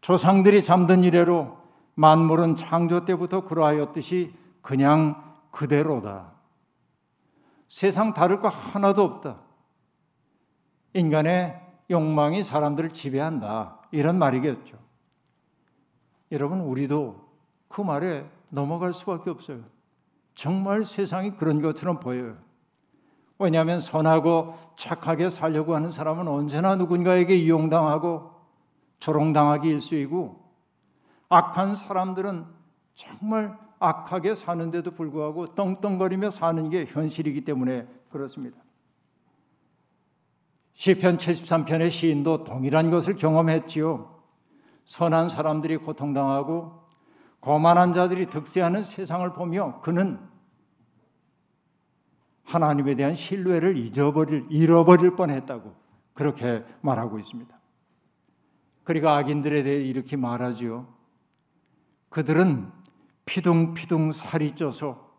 조상들이 0.00 0.62
잠든 0.62 1.02
이래로 1.02 1.56
만물은 1.94 2.56
창조 2.56 3.04
때부터 3.04 3.44
그러하였듯이 3.44 4.34
그냥 4.60 5.22
그대로다. 5.50 6.32
세상 7.68 8.12
다를 8.12 8.38
거 8.40 8.48
하나도 8.48 9.02
없다. 9.02 9.40
인간의 10.92 11.60
욕망이 11.90 12.42
사람들을 12.42 12.90
지배한다. 12.90 13.78
이런 13.90 14.18
말이겠죠. 14.18 14.76
여러분, 16.32 16.60
우리도 16.60 17.28
그 17.68 17.80
말에 17.80 18.28
넘어갈 18.54 18.92
수밖에 18.92 19.30
없어요. 19.30 19.60
정말 20.34 20.84
세상이 20.84 21.36
그런 21.36 21.60
것처럼 21.60 22.00
보여요. 22.00 22.36
왜냐하면 23.38 23.80
선하고 23.80 24.54
착하게 24.76 25.30
살려고 25.30 25.74
하는 25.74 25.90
사람은 25.90 26.28
언제나 26.28 26.76
누군가에게 26.76 27.36
이용당하고 27.36 28.30
조롱당하기 29.00 29.68
일쑤이고 29.68 30.42
악한 31.28 31.76
사람들은 31.76 32.46
정말 32.94 33.58
악하게 33.80 34.34
사는데도 34.34 34.92
불구하고 34.92 35.46
떵떵거리며 35.46 36.30
사는 36.30 36.70
게 36.70 36.86
현실이기 36.86 37.44
때문에 37.44 37.86
그렇습니다. 38.10 38.56
시편 40.74 41.18
73편의 41.18 41.90
시인도 41.90 42.44
동일한 42.44 42.90
것을 42.90 43.16
경험했지요. 43.16 44.14
선한 44.84 45.28
사람들이 45.28 45.78
고통당하고 45.78 46.83
거만한 47.44 47.92
자들이 47.92 48.30
득세하는 48.30 48.84
세상을 48.84 49.34
보며 49.34 49.78
그는 49.82 50.18
하나님에 52.42 52.94
대한 52.94 53.14
신뢰를 53.14 53.76
잊어버릴 53.76 54.46
잃어버릴 54.48 55.14
뻔했다고 55.14 55.74
그렇게 56.14 56.64
말하고 56.80 57.18
있습니다. 57.18 57.54
그리고 58.82 59.10
악인들에 59.10 59.62
대해 59.62 59.76
이렇게 59.84 60.16
말하지요. 60.16 60.86
그들은 62.08 62.72
피둥피둥 63.26 64.12
살이 64.12 64.56
쪄서 64.56 65.10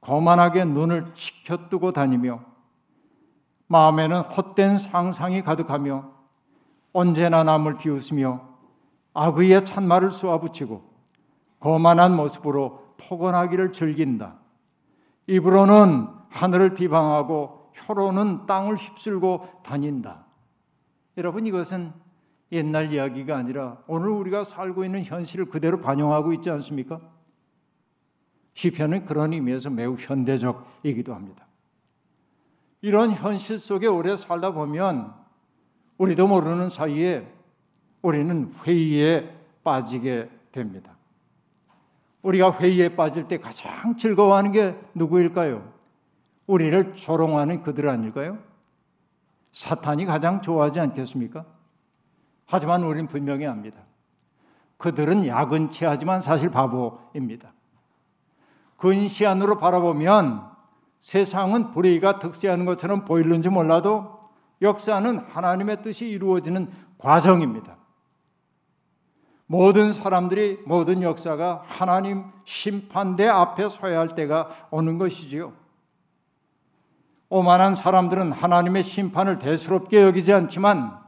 거만하게 0.00 0.64
눈을 0.64 1.14
치켜뜨고 1.14 1.92
다니며 1.92 2.40
마음에는 3.68 4.22
헛된 4.22 4.78
상상이 4.80 5.42
가득하며 5.42 6.10
언제나 6.92 7.44
남을 7.44 7.78
비웃으며 7.78 8.48
악의의 9.14 9.64
찬말을 9.64 10.10
쏘아붙이고 10.10 10.87
거만한 11.60 12.14
모습으로 12.14 12.94
포건하기를 12.98 13.72
즐긴다. 13.72 14.38
입으로는 15.26 16.08
하늘을 16.30 16.74
비방하고 16.74 17.70
혀로는 17.74 18.46
땅을 18.46 18.76
휩쓸고 18.76 19.62
다닌다. 19.62 20.26
여러분 21.16 21.46
이것은 21.46 21.92
옛날 22.52 22.92
이야기가 22.92 23.36
아니라 23.36 23.78
오늘 23.86 24.08
우리가 24.08 24.44
살고 24.44 24.84
있는 24.84 25.02
현실을 25.02 25.46
그대로 25.46 25.80
반영하고 25.80 26.32
있지 26.34 26.50
않습니까? 26.50 27.00
시편은 28.54 29.04
그런 29.04 29.32
의미에서 29.32 29.70
매우 29.70 29.96
현대적이기도 29.98 31.14
합니다. 31.14 31.46
이런 32.80 33.10
현실 33.10 33.58
속에 33.58 33.86
오래 33.86 34.16
살다 34.16 34.52
보면 34.52 35.14
우리도 35.98 36.26
모르는 36.26 36.70
사이에 36.70 37.32
우리는 38.02 38.52
회의에 38.64 39.36
빠지게 39.62 40.30
됩니다. 40.52 40.97
우리가 42.22 42.52
회의에 42.52 42.94
빠질 42.96 43.28
때 43.28 43.38
가장 43.38 43.96
즐거워하는 43.96 44.52
게 44.52 44.78
누구일까요? 44.94 45.72
우리를 46.46 46.94
조롱하는 46.94 47.62
그들 47.62 47.88
아닐까요? 47.88 48.38
사탄이 49.52 50.06
가장 50.06 50.40
좋아하지 50.40 50.80
않겠습니까? 50.80 51.44
하지만 52.46 52.82
우리는 52.82 53.06
분명히 53.06 53.46
압니다. 53.46 53.80
그들은 54.78 55.26
야근치 55.26 55.84
하지만 55.84 56.22
사실 56.22 56.50
바보입니다. 56.50 57.52
근시안으로 58.76 59.58
바라보면 59.58 60.48
세상은 61.00 61.70
불의가 61.70 62.18
득세하는 62.18 62.64
것처럼 62.64 63.04
보이는지 63.04 63.48
몰라도 63.48 64.18
역사는 64.62 65.18
하나님의 65.18 65.82
뜻이 65.82 66.08
이루어지는 66.08 66.70
과정입니다. 66.98 67.77
모든 69.48 69.94
사람들이 69.94 70.60
모든 70.66 71.02
역사가 71.02 71.64
하나님 71.66 72.24
심판대 72.44 73.26
앞에 73.26 73.70
서야 73.70 73.98
할 73.98 74.08
때가 74.08 74.68
오는 74.70 74.98
것이지요. 74.98 75.54
오만한 77.30 77.74
사람들은 77.74 78.32
하나님의 78.32 78.82
심판을 78.82 79.38
대수롭게 79.38 80.02
여기지 80.02 80.34
않지만 80.34 80.98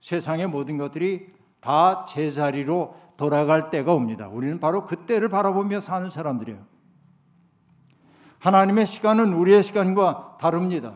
세상의 0.00 0.48
모든 0.48 0.76
것들이 0.76 1.32
다 1.60 2.04
제자리로 2.04 2.96
돌아갈 3.16 3.70
때가 3.70 3.92
옵니다. 3.94 4.28
우리는 4.28 4.58
바로 4.58 4.84
그때를 4.84 5.28
바라보며 5.28 5.80
사는 5.80 6.10
사람들이에요. 6.10 6.58
하나님의 8.40 8.86
시간은 8.86 9.32
우리의 9.32 9.62
시간과 9.62 10.36
다릅니다. 10.40 10.94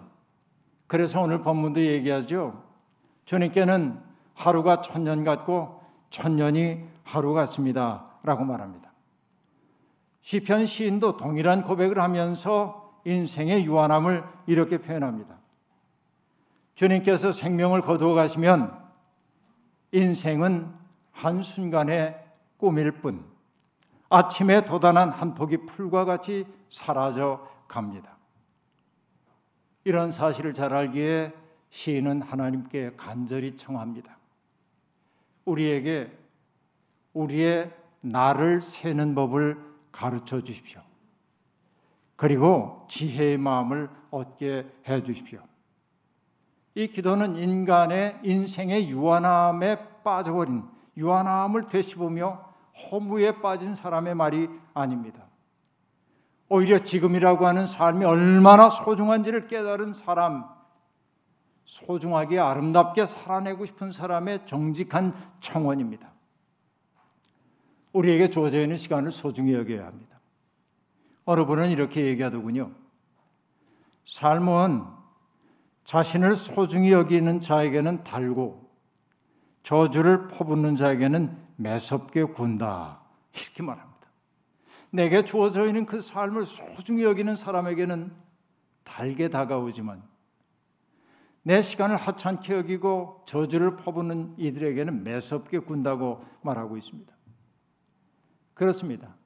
그래서 0.89 1.21
오늘 1.21 1.39
본문도 1.39 1.81
얘기하죠. 1.81 2.65
주님께는 3.25 4.01
하루가 4.35 4.81
천년 4.81 5.23
같고 5.23 5.80
천년이 6.11 6.85
하루 7.05 7.33
같습니다. 7.33 8.07
라고 8.23 8.45
말합니다. 8.45 8.93
시편 10.23 10.67
시인도 10.67 11.17
동일한 11.17 11.63
고백을 11.63 11.99
하면서 11.99 13.01
인생의 13.05 13.65
유한함을 13.65 14.23
이렇게 14.47 14.79
표현합니다. 14.79 15.39
주님께서 16.75 17.33
생명을 17.33 17.81
거두어 17.81 18.15
가시면 18.15 18.79
인생은 19.93 20.73
한순간의 21.13 22.25
꿈일 22.57 22.93
뿐 22.93 23.25
아침에 24.09 24.65
도단한 24.65 25.11
한 25.11 25.35
폭이 25.35 25.67
풀과 25.67 26.05
같이 26.05 26.47
사라져 26.69 27.49
갑니다. 27.69 28.17
이런 29.85 30.11
사실을 30.11 30.53
잘 30.53 30.75
알기에 30.75 31.33
시인은 31.71 32.23
하나님께 32.23 32.93
간절히 32.97 33.57
청합니다. 33.57 34.20
우리에게 35.45 36.11
우리의 37.13 37.73
나를 38.01 38.61
세는 38.61 39.15
법을 39.15 39.59
가르쳐 39.93 40.43
주십시오. 40.43 40.81
그리고 42.17 42.87
지혜의 42.89 43.39
마음을 43.39 43.89
얻게 44.11 44.67
해 44.87 45.03
주십시오. 45.03 45.41
이 46.75 46.87
기도는 46.87 47.37
인간의 47.37 48.21
인생의 48.23 48.89
유한함에 48.91 50.03
빠져버린 50.05 50.65
유한함을 50.97 51.69
되씹으며 51.69 52.51
허무에 52.91 53.41
빠진 53.41 53.75
사람의 53.75 54.15
말이 54.15 54.49
아닙니다. 54.75 55.25
오히려 56.49 56.81
지금이라고 56.81 57.47
하는 57.47 57.67
삶이 57.67 58.05
얼마나 58.05 58.69
소중한지를 58.69 59.47
깨달은 59.47 59.95
사람, 59.95 60.45
소중하게 61.71 62.41
아름답게 62.41 63.07
살아내고 63.07 63.65
싶은 63.65 63.93
사람의 63.93 64.45
정직한 64.45 65.15
청원입니다. 65.39 66.11
우리에게 67.93 68.29
주어져 68.29 68.61
있는 68.61 68.77
시간을 68.77 69.13
소중히 69.13 69.55
여겨야 69.55 69.87
합니다. 69.87 70.19
어느 71.25 71.45
분은 71.45 71.71
이렇게 71.71 72.07
얘기하더군요. 72.07 72.73
삶은 74.05 74.83
자신을 75.85 76.35
소중히 76.35 76.91
여기는 76.91 77.41
자에게는 77.41 78.03
달고 78.03 78.69
저주를 79.63 80.27
퍼붓는 80.27 80.75
자에게는 80.75 81.37
매섭게 81.55 82.25
군다. 82.25 83.01
이렇게 83.33 83.63
말합니다. 83.63 84.09
내게 84.91 85.25
주어져 85.25 85.69
있는 85.69 85.87
그 85.87 86.01
삶을 86.01 86.47
소중히 86.47 87.05
여기는 87.05 87.37
사람에게는 87.37 88.13
달게 88.83 89.29
다가오지만 89.29 90.11
내 91.43 91.63
시간을 91.63 91.97
하찮게 91.97 92.55
여기고 92.55 93.23
저주를 93.27 93.77
퍼붓는 93.77 94.35
이들에게는 94.37 95.05
매섭게 95.05 95.61
군다고 95.61 96.25
말하고 96.43 96.77
있습니다. 96.77 97.13
그렇습니다. 98.55 99.17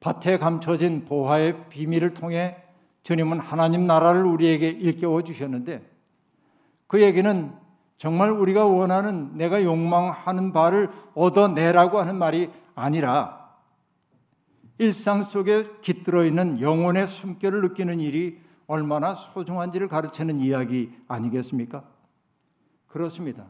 밭에 0.00 0.38
감춰진 0.38 1.04
보화의 1.04 1.68
비밀을 1.68 2.14
통해 2.14 2.56
주님은 3.02 3.40
하나님 3.40 3.86
나라를 3.86 4.24
우리에게 4.24 4.68
일깨워 4.68 5.22
주셨는데 5.22 5.88
그 6.86 7.00
얘기는 7.00 7.52
정말 7.96 8.30
우리가 8.30 8.66
원하는 8.66 9.36
내가 9.36 9.62
욕망하는 9.62 10.52
바를 10.52 10.90
얻어내라고 11.14 12.00
하는 12.00 12.16
말이 12.16 12.50
아니라 12.74 13.50
일상 14.78 15.22
속에 15.22 15.66
깃들어 15.82 16.24
있는 16.24 16.60
영혼의 16.60 17.06
숨결을 17.06 17.60
느끼는 17.60 18.00
일이 18.00 18.40
얼마나 18.70 19.16
소중한지를 19.16 19.88
가르치는 19.88 20.38
이야기 20.38 20.96
아니겠습니까? 21.08 21.82
그렇습니다. 22.86 23.48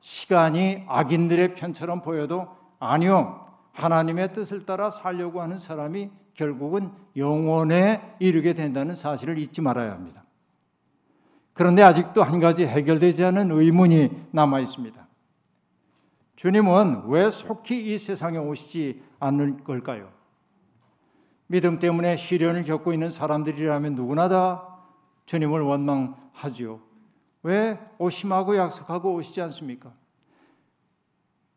시간이 0.00 0.84
악인들의 0.88 1.54
편처럼 1.56 2.00
보여도 2.00 2.48
아니요. 2.78 3.46
하나님의 3.72 4.32
뜻을 4.32 4.64
따라 4.64 4.90
살려고 4.90 5.42
하는 5.42 5.58
사람이 5.58 6.08
결국은 6.32 6.90
영원에 7.18 8.16
이르게 8.18 8.54
된다는 8.54 8.94
사실을 8.94 9.36
잊지 9.36 9.60
말아야 9.60 9.92
합니다. 9.92 10.24
그런데 11.52 11.82
아직도 11.82 12.22
한 12.22 12.40
가지 12.40 12.66
해결되지 12.66 13.24
않은 13.24 13.50
의문이 13.50 14.28
남아 14.30 14.60
있습니다. 14.60 15.06
주님은 16.36 17.08
왜 17.08 17.30
속히 17.30 17.92
이 17.92 17.98
세상에 17.98 18.38
오시지 18.38 19.02
않을 19.20 19.64
걸까요? 19.64 20.15
믿음 21.46 21.78
때문에 21.78 22.16
시련을 22.16 22.64
겪고 22.64 22.92
있는 22.92 23.10
사람들이라면 23.10 23.94
누구나 23.94 24.28
다 24.28 24.78
주님을 25.26 25.60
원망하지요. 25.60 26.80
왜 27.42 27.78
오심하고 27.98 28.56
약속하고 28.56 29.14
오시지 29.14 29.40
않습니까? 29.42 29.92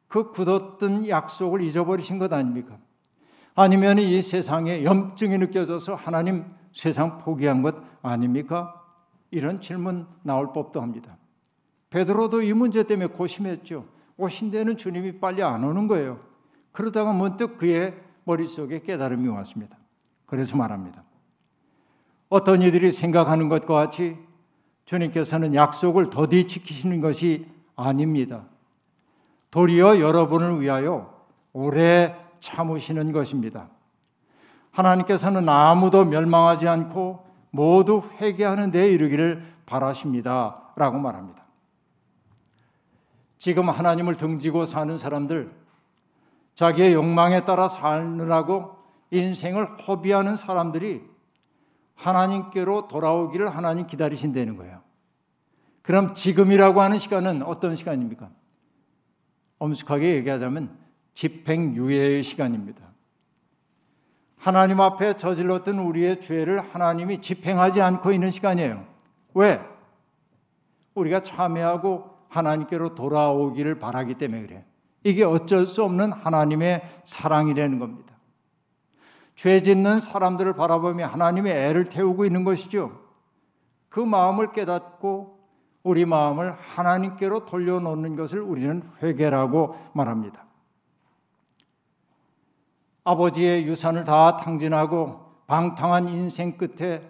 그 0.08 0.32
굳었던 0.32 1.08
약속을 1.08 1.62
잊어버리신 1.62 2.20
것 2.20 2.32
아닙니까? 2.34 2.78
아니면 3.56 3.98
이 3.98 4.22
세상에 4.22 4.84
염증이 4.84 5.38
느껴져서 5.38 5.96
하나님 5.96 6.46
세상 6.74 7.18
포기한 7.20 7.62
것 7.62 7.76
아닙니까? 8.02 8.76
이런 9.32 9.62
질문 9.62 10.08
나올 10.24 10.54
법도 10.54 10.82
합니다. 10.82 11.18
베드로도 11.90 12.44
이 12.44 12.54
문제 12.54 12.84
때문에 12.84 13.08
고심했죠. 13.08 13.86
오신 14.18 14.52
데는 14.52 14.78
주님이 14.78 15.20
빨리 15.20 15.42
안 15.42 15.64
오는 15.64 15.88
거예요. 15.88 16.20
그러다가 16.72 17.14
문득 17.14 17.58
그의 17.58 18.00
머릿속에 18.26 18.82
깨달음이 18.82 19.28
왔습니다. 19.28 19.79
그래서 20.30 20.58
말합니다. 20.58 21.04
어떤 22.30 22.62
이들이 22.62 22.92
생각하는 22.92 23.50
것과 23.50 23.74
같이 23.74 24.18
주님께서는 24.86 25.56
약속을 25.56 26.10
더디 26.10 26.48
지키시는 26.48 27.02
것이 27.02 27.48
아닙니다. 27.76 28.44
도리어 29.52 30.00
여러분을 30.00 30.62
위하여 30.62 31.26
오래 31.54 32.16
참으시는 32.40 33.12
것입니다. 33.12 33.70
하나님께서는 34.72 35.50
아무도 35.50 36.06
멸망하지 36.06 36.68
않고 36.68 37.26
모두 37.52 38.04
회개하는 38.22 38.72
데 38.72 38.92
이르기를 38.92 39.44
바라십니다. 39.66 40.62
라고 40.76 41.00
말합니다. 41.00 41.44
지금 43.40 43.70
하나님을 43.70 44.16
등지고 44.16 44.66
사는 44.66 44.98
사람들, 44.98 45.52
자기의 46.56 46.94
욕망에 46.94 47.46
따라 47.46 47.68
살느라고 47.68 48.79
인생을 49.12 49.66
허비하는 49.80 50.36
사람들이 50.36 51.02
하나님께로 51.96 52.88
돌아오기를 52.88 53.56
하나님 53.56 53.88
기다리신다는 53.88 54.56
거예요. 54.58 54.82
그럼 55.82 56.14
지금이라고 56.14 56.82
하는 56.82 57.00
시간은 57.00 57.44
어떤 57.44 57.76
시간입니까? 57.76 58.30
엄숙하게 59.58 60.16
얘기하자면 60.16 60.78
집행유예의 61.14 62.24
시간입니다. 62.24 62.90
하나님 64.38 64.80
앞에 64.80 65.18
저질렀던 65.18 65.80
우리의 65.80 66.22
죄를 66.22 66.60
하나님이 66.60 67.20
집행하지 67.20 67.82
않고 67.82 68.14
있는 68.14 68.32
시간이에요. 68.32 68.86
왜? 69.34 69.60
우리가 70.94 71.22
참여하고 71.22 72.10
하나님께로 72.30 72.96
돌아오기를 72.96 73.80
바라기 73.80 74.16
때문에 74.16 74.42
그래. 74.44 74.66
이게 75.04 75.24
어쩔 75.24 75.68
수 75.68 75.84
없는 75.84 76.12
하나님의 76.12 77.02
사랑이라는 77.04 77.80
겁니다. 77.80 78.09
죄 79.40 79.62
짓는 79.62 80.02
사람들을 80.02 80.52
바라보며 80.52 81.08
하나님의 81.08 81.54
애를 81.54 81.86
태우고 81.86 82.26
있는 82.26 82.44
것이죠. 82.44 83.00
그 83.88 84.02
마음을 84.02 84.52
깨닫고 84.52 85.40
우리 85.82 86.06
마음을 86.06 86.52
하나님께로 86.52 87.46
돌려놓는 87.46 88.18
것을 88.18 88.42
우리는 88.42 88.84
회개라고 89.02 89.78
말합니다. 89.94 90.44
아버지의 93.06 93.66
유산을 93.66 94.04
다 94.04 94.36
탕진하고 94.36 95.22
방탕한 95.48 96.10
인생 96.10 96.58
끝에 96.58 97.10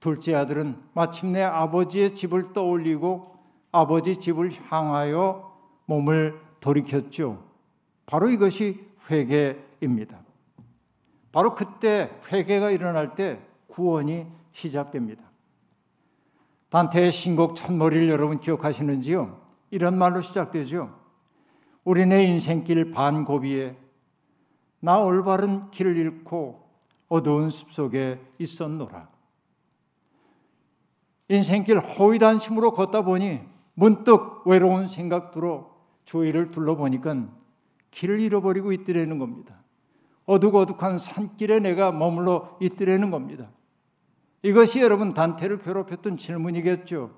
둘째 0.00 0.34
아들은 0.34 0.82
마침내 0.94 1.42
아버지의 1.42 2.14
집을 2.14 2.54
떠올리고 2.54 3.36
아버지 3.70 4.16
집을 4.16 4.50
향하여 4.70 5.54
몸을 5.84 6.40
돌이켰죠. 6.60 7.44
바로 8.06 8.30
이것이 8.30 8.82
회개입니다. 9.10 10.25
바로 11.36 11.54
그때 11.54 12.18
회개가 12.32 12.70
일어날 12.70 13.14
때 13.14 13.38
구원이 13.66 14.26
시작됩니다. 14.52 15.22
단테의 16.70 17.12
신곡 17.12 17.54
첫머리를 17.54 18.08
여러분 18.08 18.40
기억하시는지요? 18.40 19.38
이런 19.70 19.98
말로 19.98 20.22
시작되죠. 20.22 20.98
우리네 21.84 22.24
인생길 22.24 22.90
반고비에 22.90 23.76
나 24.80 24.98
올바른 24.98 25.70
길을 25.70 25.98
잃고 25.98 26.70
어두운 27.10 27.50
숲속에 27.50 28.18
있었노라. 28.38 29.10
인생길 31.28 31.80
호위단심으로 31.80 32.70
걷다 32.70 33.02
보니 33.02 33.42
문득 33.74 34.40
외로운 34.46 34.88
생각 34.88 35.32
들어 35.32 35.70
주위를 36.06 36.50
둘러보니까 36.50 37.28
길을 37.90 38.20
잃어버리고 38.20 38.72
있더라는 38.72 39.18
겁니다. 39.18 39.65
어둑어둑한 40.26 40.98
산길에 40.98 41.60
내가 41.60 41.92
머물러 41.92 42.56
있더라는 42.60 43.10
겁니다. 43.10 43.48
이것이 44.42 44.80
여러분 44.80 45.14
단테를 45.14 45.58
괴롭혔던 45.58 46.18
질문이겠죠. 46.18 47.10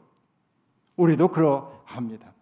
우리도 0.96 1.28
그러합니다. 1.28 2.32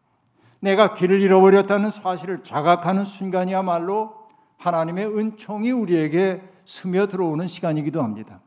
내가 0.61 0.95
길을 0.95 1.21
잃어버렸다는 1.21 1.91
사실을 1.91 2.43
자각하는 2.43 3.05
순간이야말로 3.05 4.15
하나님의 4.59 5.07
은총이 5.07 5.71
우리에게 5.71 6.43
스며 6.65 7.07
들어오는 7.07 7.47
시간이기도 7.47 8.03
합니다. 8.03 8.41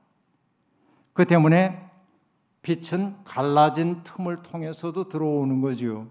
그 1.14 1.26
때문에 1.26 1.90
빛은 2.62 3.24
갈라진 3.24 4.04
틈을 4.04 4.42
통해서도 4.42 5.08
들어오는 5.08 5.62
거지요. 5.62 6.08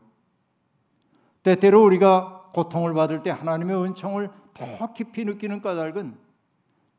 때때로 1.42 1.85
우리가 1.85 2.51
고통을 2.55 2.94
받을 2.94 3.23
때 3.23 3.31
하나님의 3.31 3.77
은총을 3.85 4.31
더 4.59 4.92
깊이 4.92 5.25
느끼는 5.25 5.62
까닭은 5.62 6.16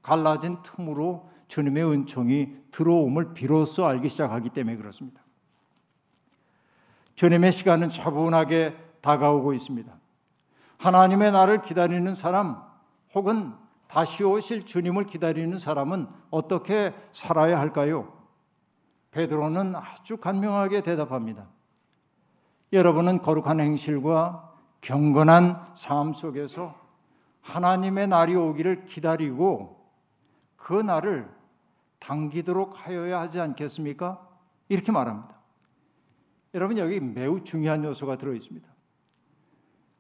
갈라진 0.02 0.58
틈으로 0.64 1.30
주님의 1.50 1.84
은총이 1.84 2.56
들어옴을 2.72 3.34
비로소 3.34 3.86
알기 3.86 4.08
시작하기 4.08 4.50
때문에 4.50 4.78
그렇습니다. 4.78 5.22
주님의 7.16 7.52
시간은 7.52 7.90
차분하게 7.90 8.78
다가오고 9.02 9.54
있습니다. 9.54 9.92
하나님의 10.78 11.34
나를 11.34 11.62
기다리는 11.62 12.16
사람 12.16 12.64
혹은 13.14 13.54
다시 13.88 14.24
오실 14.24 14.66
주님을 14.66 15.06
기다리는 15.06 15.58
사람은 15.60 16.08
어떻게 16.30 16.94
살아야 17.12 17.60
할까요? 17.60 18.14
베드로는 19.12 19.76
아주 19.76 20.18
간명하게 20.18 20.82
대답합니다. 20.82 21.48
여러분은 22.72 23.22
거룩한 23.22 23.60
행실과 23.60 24.54
경건한 24.82 25.72
삶 25.74 26.14
속에서 26.14 26.79
하나님의 27.50 28.08
날이 28.08 28.36
오기를 28.36 28.86
기다리고 28.86 29.80
그 30.56 30.74
날을 30.74 31.30
당기도록 32.00 32.86
하여야 32.86 33.20
하지 33.20 33.40
않겠습니까? 33.40 34.26
이렇게 34.70 34.92
말합니다. 34.92 35.38
여러분 36.54 36.78
여기 36.78 37.00
매우 37.00 37.44
중요한 37.44 37.84
요소가 37.84 38.18
들어 38.18 38.34
있습니다. 38.34 38.68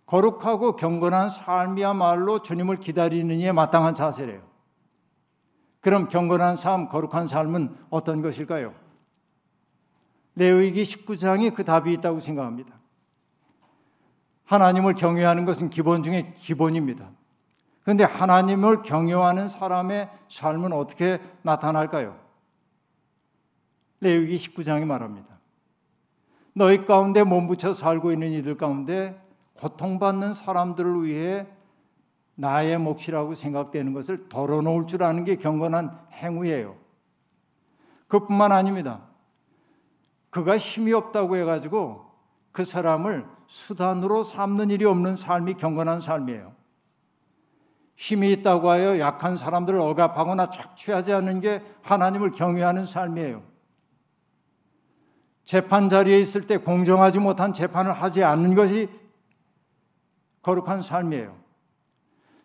거룩하고 0.06 0.76
경건한 0.76 1.30
삶이야말로 1.30 2.42
주님을 2.42 2.78
기다리는 2.78 3.36
이에 3.36 3.52
마땅한 3.52 3.94
자세래요. 3.94 4.42
그럼 5.82 6.08
경건한 6.08 6.56
삶, 6.58 6.90
거룩한 6.90 7.28
삶은 7.28 7.76
어떤 7.90 8.22
것일까요? 8.22 8.74
레위기 10.36 10.84
19장이 10.84 11.54
그 11.54 11.64
답이 11.64 11.94
있다고 11.94 12.20
생각합니다. 12.20 12.80
하나님을 14.46 14.96
경외하는 14.96 15.46
것은 15.46 15.70
기본 15.70 16.02
중에 16.02 16.34
기본입니다. 16.36 17.12
그런데 17.84 18.04
하나님을 18.04 18.82
경외하는 18.82 19.48
사람의 19.48 20.10
삶은 20.30 20.74
어떻게 20.74 21.20
나타날까요? 21.42 22.18
레위기 24.02 24.36
19장이 24.36 24.86
말합니다. 24.86 25.28
너희 26.54 26.86
가운데 26.86 27.24
몸붙여 27.24 27.74
살고 27.74 28.12
있는 28.12 28.32
이들 28.32 28.58
가운데 28.58 29.22
고통받는 29.56 30.34
사람들을 30.34 31.04
위해 31.06 31.48
나의 32.36 32.78
몫이라고 32.78 33.36
생각되는 33.36 33.94
것을 33.94 34.30
덜어놓을 34.30 34.88
줄 34.88 35.04
아는 35.04 35.26
게 35.26 35.36
경건한 35.36 36.08
행위예요. 36.14 36.78
그뿐만 38.08 38.52
아닙니다. 38.52 39.02
그가 40.30 40.58
힘이 40.58 40.94
없다고 40.94 41.36
해가지고 41.36 42.06
그 42.52 42.64
사람을 42.64 43.26
수단으로 43.48 44.24
삼는 44.24 44.70
일이 44.70 44.86
없는 44.86 45.16
삶이 45.16 45.56
경건한 45.56 46.02
삶이에요. 46.02 46.59
힘이 48.00 48.32
있다고 48.32 48.70
하여 48.70 48.98
약한 48.98 49.36
사람들을 49.36 49.78
억압하거나 49.78 50.50
착취하지 50.50 51.12
않는 51.12 51.42
게 51.42 51.62
하나님을 51.82 52.32
경외하는 52.32 52.86
삶이에요. 52.86 53.44
재판 55.44 55.90
자리에 55.90 56.18
있을 56.18 56.48
때 56.48 56.56
공정하지 56.56 57.20
못한 57.20 57.52
재판을 57.54 57.92
하지 57.92 58.24
않는 58.24 58.56
것이 58.56 58.88
거룩한 60.44 60.82
삶이에요. 60.82 61.38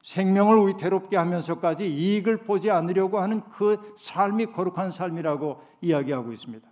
생명을 0.02 0.66
위태롭게 0.66 1.16
하면서까지 1.16 1.88
이익을 1.88 2.38
보지 2.38 2.72
않으려고 2.72 3.20
하는 3.20 3.40
그 3.50 3.94
삶이 3.96 4.46
거룩한 4.46 4.90
삶이라고 4.90 5.62
이야기하고 5.80 6.32
있습니다. 6.32 6.68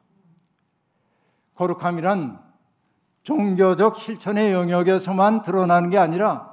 거룩함이란 1.54 2.42
종교적 3.22 3.98
실천의 3.98 4.52
영역에서만 4.52 5.42
드러나는 5.42 5.88
게 5.88 5.98
아니라 5.98 6.51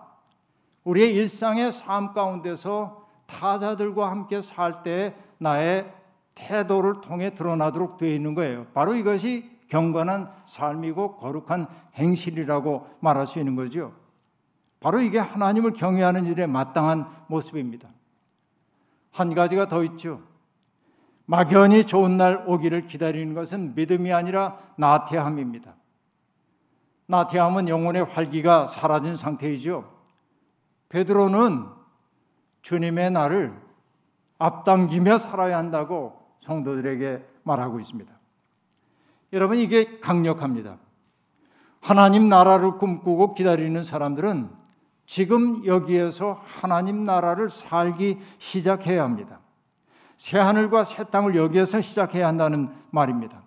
우리의 0.84 1.14
일상의 1.14 1.72
삶 1.72 2.14
가운데서 2.14 3.08
타자들과 3.26 4.10
함께 4.10 4.42
살 4.42 4.84
때 4.84 5.16
나의 5.38 5.94
태도를 6.36 7.02
통해 7.02 7.34
드러나도록 7.34 7.98
되어 7.98 8.10
있는 8.10 8.34
거예요. 8.34 8.66
바로 8.74 8.96
이것이 8.96 9.50
경건한 9.68 10.32
삶이고 10.46 11.18
거룩한 11.18 11.68
행실이라고 11.96 12.88
말할 13.02 13.28
수 13.28 13.40
있는 13.40 13.56
거죠. 13.56 13.94
바로 14.80 15.02
이게 15.02 15.20
하나님을 15.20 15.74
경외하는 15.74 16.26
일에 16.26 16.48
마땅한 16.48 17.26
모습입니다. 17.28 17.90
한 19.12 19.34
가지가 19.34 19.68
더 19.68 19.84
있죠. 19.84 20.22
막연히 21.26 21.86
좋은 21.86 22.18
날 22.18 22.44
오기를 22.48 22.86
기다리는 22.86 23.34
것은 23.36 23.76
믿음이 23.76 24.12
아니라 24.12 24.58
나태함입니다. 24.78 25.76
나태함은 27.06 27.68
영혼의 27.68 28.06
활기가 28.06 28.68
사라진 28.68 29.18
상태이죠. 29.18 29.99
베드로는 30.90 31.66
주님의 32.62 33.12
날을 33.12 33.54
앞당기며 34.40 35.18
살아야 35.18 35.58
한다고 35.58 36.20
성도들에게 36.40 37.26
말하고 37.44 37.80
있습니다. 37.80 38.12
여러분 39.34 39.58
이게 39.58 40.00
강력합니다. 40.00 40.78
하나님 41.82 42.28
나라를 42.28 42.78
꿈꾸고 42.78 43.34
기다리는 43.34 43.84
사람들은 43.84 44.50
지금 45.06 45.66
여기에서 45.66 46.42
하나님 46.46 47.06
나라를 47.06 47.50
살기 47.50 48.20
시작해야 48.38 49.04
합니다. 49.04 49.40
새 50.18 50.38
하늘과 50.38 50.84
새 50.84 51.06
땅을 51.06 51.36
여기에서 51.36 51.82
시작해야 51.82 52.28
한다는 52.28 52.70
말입니다. 52.92 53.42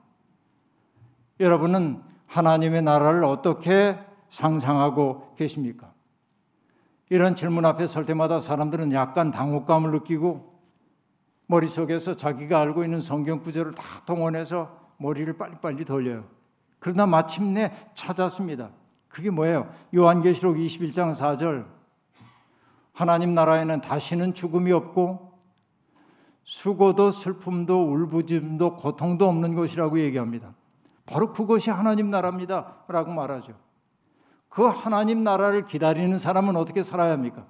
여러분은 1.38 2.02
하나님의 2.26 2.83
나라를 2.83 3.24
어떻게 3.24 3.98
상상하고 4.31 5.35
계십니까? 5.37 5.91
이런 7.12 7.35
질문 7.35 7.66
앞에 7.66 7.87
설 7.87 8.07
때마다 8.07 8.40
사람들은 8.40 8.94
약간 8.94 9.31
당혹감을 9.31 9.90
느끼고 9.90 10.59
머릿속에서 11.46 12.16
자기가 12.16 12.59
알고 12.59 12.85
있는 12.85 13.03
성경 13.03 13.42
구절을 13.42 13.72
다 13.75 13.83
동원해서 14.07 14.75
머리를 14.96 15.31
빨리빨리 15.37 15.85
돌려요. 15.85 16.25
그러다 16.79 17.05
마침내 17.05 17.70
찾았습니다. 17.92 18.70
그게 19.09 19.29
뭐예요? 19.29 19.70
요한계시록 19.94 20.57
21장 20.57 21.14
4절. 21.14 21.66
하나님 22.94 23.35
나라에는 23.35 23.83
다시는 23.83 24.33
죽음이 24.33 24.72
없고 24.72 25.38
수고도 26.44 27.11
슬픔도 27.11 27.92
울부짖음도 27.92 28.77
고통도 28.77 29.29
없는 29.29 29.55
것이라고 29.55 30.01
얘기합니다. 30.01 30.55
바로 31.05 31.31
그것이 31.35 31.68
하나님 31.68 32.11
나라입니다. 32.11 32.85
라고 32.88 33.12
말하죠. 33.12 33.53
그 34.53 34.65
하나님 34.65 35.25
나라를 35.25 35.65
기다리는 35.65 36.19
사람은 36.19 36.57
어떻게 36.57 36.83
살아야 36.83 37.12
합니까? 37.12 37.47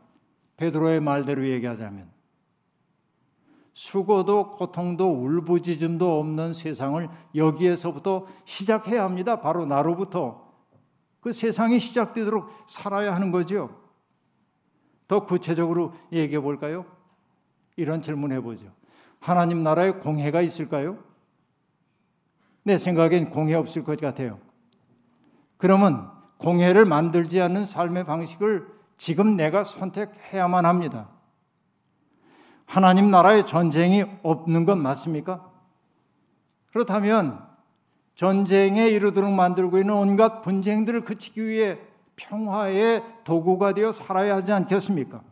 베드로의 0.56 1.00
말대로 1.00 1.44
얘기하자면 1.48 2.08
수고도 3.74 4.52
고통도 4.52 5.10
울부짖음도 5.10 6.20
없는 6.20 6.54
세상을 6.54 7.08
여기에서부터 7.34 8.26
시작해야 8.44 9.02
합니다. 9.02 9.40
바로 9.40 9.66
나로부터 9.66 10.52
그 11.20 11.32
세상이 11.32 11.80
시작되도록 11.80 12.48
살아야 12.68 13.12
하는 13.12 13.32
거죠. 13.32 13.80
더 15.08 15.24
구체적으로 15.24 15.94
얘기해 16.12 16.40
볼까요? 16.40 16.86
이런 17.74 18.00
질문 18.00 18.30
해보죠. 18.30 18.66
하나님 19.18 19.64
나라에 19.64 19.90
공해가 19.90 20.40
있을까요? 20.40 20.98
내 22.62 22.78
생각엔 22.78 23.30
공해 23.30 23.54
없을 23.54 23.82
것 23.82 24.00
같아요. 24.00 24.38
그러면 25.56 26.21
공해를 26.42 26.84
만들지 26.84 27.40
않는 27.40 27.64
삶의 27.64 28.04
방식을 28.04 28.66
지금 28.98 29.36
내가 29.36 29.64
선택해야만 29.64 30.66
합니다. 30.66 31.08
하나님 32.66 33.10
나라에 33.10 33.44
전쟁이 33.44 34.04
없는 34.22 34.64
건 34.64 34.82
맞습니까? 34.82 35.48
그렇다면 36.72 37.46
전쟁에 38.14 38.88
이르도록 38.88 39.32
만들고 39.32 39.78
있는 39.78 39.94
온갖 39.94 40.42
분쟁들을 40.42 41.02
그치기 41.02 41.46
위해 41.46 41.78
평화의 42.16 43.02
도구가 43.24 43.74
되어 43.74 43.92
살아야 43.92 44.36
하지 44.36 44.52
않겠습니까? 44.52 45.22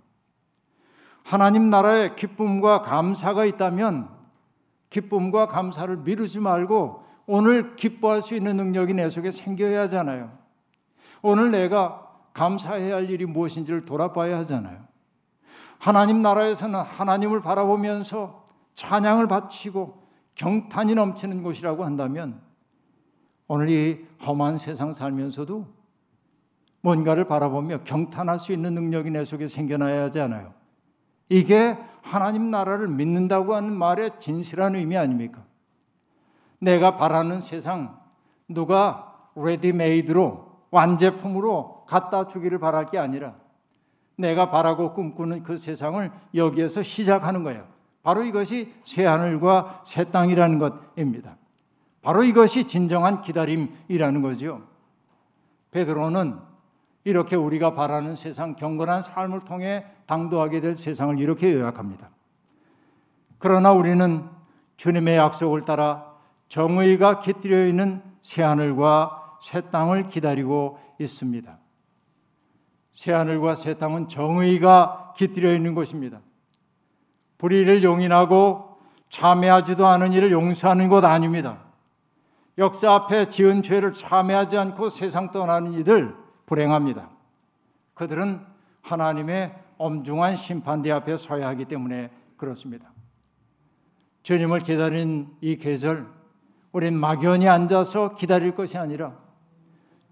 하나님 1.25 1.71
나라에 1.71 2.15
기쁨과 2.15 2.83
감사가 2.83 3.45
있다면 3.45 4.09
기쁨과 4.91 5.47
감사를 5.47 5.97
미루지 5.99 6.41
말고 6.41 7.05
오늘 7.27 7.77
기뻐할 7.77 8.23
수 8.23 8.35
있는 8.35 8.57
능력이 8.57 8.95
내 8.95 9.09
속에 9.09 9.31
생겨야 9.31 9.83
하잖아요. 9.83 10.40
오늘 11.23 11.51
내가 11.51 12.09
감사해야 12.33 12.97
할 12.97 13.11
일이 13.11 13.27
무엇인지를 13.27 13.85
돌아봐야 13.85 14.39
하잖아요. 14.39 14.79
하나님 15.79 16.23
나라에서는 16.23 16.79
하나님을 16.79 17.41
바라보면서 17.41 18.47
찬양을 18.75 19.29
바치고 19.29 20.03
경탄이 20.35 20.95
넘치는 20.95 21.43
곳이라고 21.43 21.85
한다면 21.85 22.41
오늘 23.49 23.69
이 23.69 24.07
험한 24.25 24.59
세상 24.59 24.93
살면서도 24.93 25.67
뭔가를 26.83 27.25
바라보며 27.25 27.83
경탄할 27.85 28.39
수 28.39 28.53
있는 28.53 28.75
능력이 28.75 29.11
내 29.11 29.25
속에 29.25 29.49
생겨나야 29.49 30.05
하지 30.05 30.21
않아요. 30.21 30.55
이게 31.29 31.77
하나님 32.03 32.51
나라를 32.51 32.89
믿는다고 32.89 33.55
하는 33.55 33.73
말의 33.73 34.13
진실한 34.19 34.77
의미 34.77 34.97
아닙니까? 34.97 35.45
내가 36.59 36.97
바라는 36.97 37.41
세상 37.41 37.99
누가 38.49 39.29
레디메이드로 39.35 40.50
완제품으로 40.71 41.85
갖다 41.87 42.27
주기를 42.27 42.59
바랄 42.59 42.87
게 42.87 42.99
아니라 42.99 43.35
내가 44.17 44.51
바라고 44.51 44.93
꿈꾸는 44.93 45.43
그 45.43 45.57
세상을 45.57 46.11
여기에서 46.35 46.83
시작하는 46.83 47.43
거예요. 47.43 47.65
바로 48.03 48.23
이것이 48.23 48.73
새 48.85 49.05
하늘과 49.05 49.83
새 49.85 50.05
땅이라는 50.05 50.59
것입니다. 50.59 51.37
바로 52.03 52.23
이것이 52.23 52.67
진정한 52.67 53.21
기다림이라는 53.21 54.23
거죠. 54.23 54.63
베드로는 55.71 56.39
이렇게 57.05 57.37
우리가 57.37 57.73
바라는 57.73 58.17
세상, 58.17 58.57
경건한 58.57 59.03
삶을 59.03 59.41
통해 59.41 59.87
당도하게 60.07 60.61
될 60.61 60.77
세상을 60.77 61.19
이렇게 61.19 61.53
요약합니다. 61.53 62.11
그러나 63.39 63.73
우리는 63.73 64.25
주님의 64.77 65.17
약속을 65.17 65.63
따라 65.63 66.11
정의가 66.49 67.21
깃들여 67.21 67.67
있는 67.67 68.03
새 68.23 68.43
하늘과 68.43 69.20
새 69.41 69.61
땅을 69.71 70.07
기다리고 70.07 70.79
있습니다. 70.99 71.59
새 72.95 73.13
하늘과 73.13 73.55
새 73.55 73.75
땅은 73.75 74.09
정의가 74.09 75.15
깃들여 75.17 75.55
있는 75.55 75.75
곳입니다. 75.75 76.21
불의를 77.39 77.83
용인하고 77.83 78.79
참회하지도 79.09 79.87
않은 79.87 80.13
일을 80.13 80.31
용서하는 80.31 80.89
곳 80.89 81.05
아닙니다. 81.05 81.65
역사 82.59 82.93
앞에 82.93 83.27
지은 83.31 83.63
죄를 83.63 83.93
참회하지 83.93 84.59
않고 84.59 84.91
세상 84.91 85.31
떠나는 85.31 85.73
이들 85.73 86.15
불행합니다. 86.47 87.09
그들은 87.95 88.45
하나님의 88.83 89.55
엄중한 89.79 90.37
심판대 90.37 90.91
앞에 90.91 91.17
서야 91.17 91.49
하기 91.49 91.65
때문에 91.65 92.11
그렇습니다. 92.37 92.93
주님을 94.23 94.61
기다린 94.61 95.35
이 95.41 95.57
계절, 95.57 96.07
우린 96.73 96.95
막연히 96.95 97.49
앉아서 97.49 98.15
기다릴 98.15 98.55
것이 98.55 98.77
아니라 98.77 99.17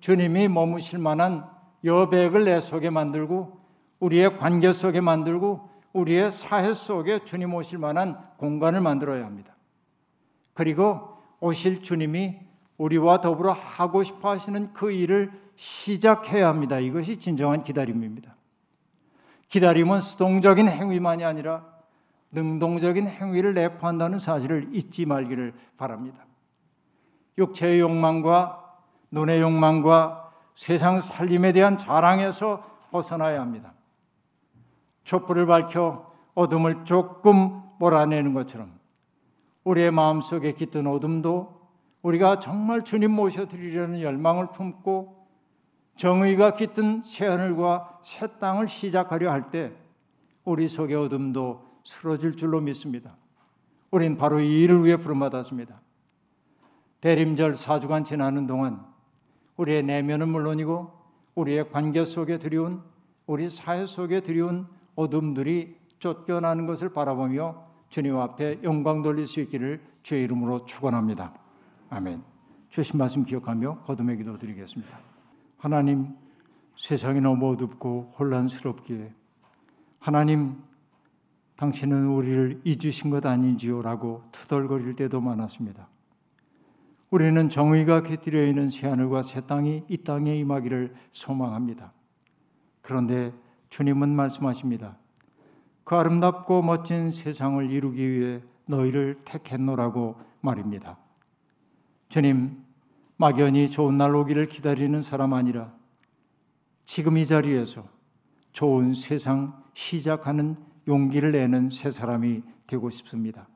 주님이 0.01 0.49
머무실 0.49 0.99
만한 0.99 1.49
여백을 1.85 2.45
내 2.45 2.61
속에 2.61 2.91
만들고 2.91 3.59
우리의 4.01 4.39
관계 4.39 4.73
속에 4.73 5.01
만들고 5.01 5.69
우리의 5.93 6.31
사회 6.31 6.75
속에 6.75 7.25
주님 7.25 7.55
오실 7.55 7.79
만한 7.79 8.19
공간을 8.37 8.81
만들어야 8.81 9.25
합니다. 9.25 9.57
그리고 10.55 11.17
오실 11.41 11.83
주님이 11.83 12.39
우리와 12.77 13.21
더불어 13.21 13.53
하고 13.53 14.03
싶어 14.03 14.31
하시는 14.31 14.73
그 14.73 14.93
일을 14.93 15.33
시작해야 15.57 16.49
합니다. 16.49 16.79
이것이 16.79 17.19
진정한 17.19 17.63
기다림입니다. 17.63 18.37
기다림은 19.49 20.01
수동적인 20.01 20.69
행위만이 20.69 21.25
아니라 21.25 21.65
능동적인 22.31 23.09
행위를 23.09 23.55
내포한다는 23.55 24.21
사실을 24.21 24.69
잊지 24.73 25.07
말기를 25.07 25.55
바랍니다. 25.77 26.27
육체의 27.39 27.81
욕망과 27.81 28.68
눈의 29.11 29.41
욕망과 29.41 30.33
세상 30.55 31.01
살림에 31.01 31.53
대한 31.53 31.79
자랑에서 31.79 32.63
벗어나야 32.91 33.41
합니다. 33.41 33.73
촛불을 35.05 35.47
밝혀 35.47 36.13
어둠을 36.35 36.85
조금 36.85 37.63
몰아내는 37.79 38.35
것처럼 38.35 38.79
우리의 39.65 39.91
마음속에 39.91 40.53
깃든 40.53 40.87
어둠도 40.87 41.59
우리가 42.03 42.39
정말 42.39 42.85
주님 42.85 43.11
모셔드리려는 43.13 44.01
열망을 44.01 44.49
품고 44.53 45.27
정의가 45.97 46.55
깃든 46.55 47.03
새하늘과 47.03 48.01
새 48.03 48.39
땅을 48.39 48.69
시작하려 48.69 49.31
할 49.31 49.51
때 49.51 49.73
우리 50.45 50.69
속의 50.69 50.97
어둠도 50.97 51.67
쓰러질 51.85 52.37
줄로 52.37 52.61
믿습니다. 52.61 53.17
우린 53.91 54.17
바로 54.17 54.41
이 54.41 54.63
일을 54.63 54.85
위해 54.85 54.97
부름받았습니다. 54.97 55.81
대림절 57.01 57.53
4주간 57.53 58.05
지나는 58.05 58.47
동안 58.47 58.88
우리의 59.59 59.83
내면은 59.83 60.31
물론이고 60.31 60.91
우리의 61.35 61.71
관계 61.71 62.05
속에 62.05 62.39
들여온 62.39 62.83
우리 63.27 63.51
사회 63.51 63.85
속에 63.85 64.21
들여온 64.21 64.67
어둠들이 64.95 65.77
쫓겨나는 65.99 66.67
것을 66.67 66.93
바라보며 66.93 67.67
주님 67.91 68.17
앞에 68.17 68.61
영광 68.63 69.03
돌릴 69.03 69.27
수 69.27 69.41
있기를 69.41 69.83
주의 70.03 70.25
이름으로 70.25 70.65
축원합니다. 70.65 71.35
아멘. 71.91 72.23
주신 72.71 72.99
말씀 72.99 73.25
기억하며 73.25 73.81
거듭의 73.85 74.17
기도 74.19 74.39
드리겠습니다. 74.39 74.99
하나님 75.57 76.15
세상이 76.77 77.21
너무 77.21 77.53
어둡고 77.53 78.15
혼란스럽기에 78.19 79.13
하나님 79.99 80.63
당신은 81.57 82.07
우리를 82.07 82.61
잊으신 82.65 83.11
것 83.11 83.27
아닌지요라고 83.27 84.23
투덜거릴 84.31 84.95
때도 84.95 85.21
많았습니다. 85.21 85.89
우리는 87.11 87.49
정의가 87.49 88.03
깃들여 88.03 88.47
있는 88.47 88.69
새하늘과 88.69 89.23
새 89.23 89.41
땅이 89.41 89.85
이 89.89 89.97
땅에 89.99 90.37
임하기를 90.37 90.95
소망합니다. 91.11 91.93
그런데 92.83 93.33
주님은 93.71 94.11
말씀하십니다. 94.11 94.99
그 95.85 95.97
아름답고 95.97 96.61
멋진 96.63 97.11
세상을 97.11 97.71
이루기 97.71 98.11
위해 98.11 98.43
너희를 98.67 99.17
택했노라고 99.25 100.21
말입니다. 100.43 100.99
주님, 102.11 102.63
막연히 103.17 103.71
좋은 103.71 103.97
날 103.97 104.15
오기를 104.15 104.47
기다리는 104.47 105.01
사람 105.01 105.33
아니라 105.33 105.73
지금 106.85 107.17
이 107.17 107.25
자리에서 107.25 107.85
좋은 108.53 108.93
세상 108.93 109.63
시작하는 109.73 110.57
용기를 110.87 111.33
내는 111.33 111.71
새 111.71 111.91
사람이 111.91 112.43
되고 112.67 112.91
싶습니다. 112.91 113.49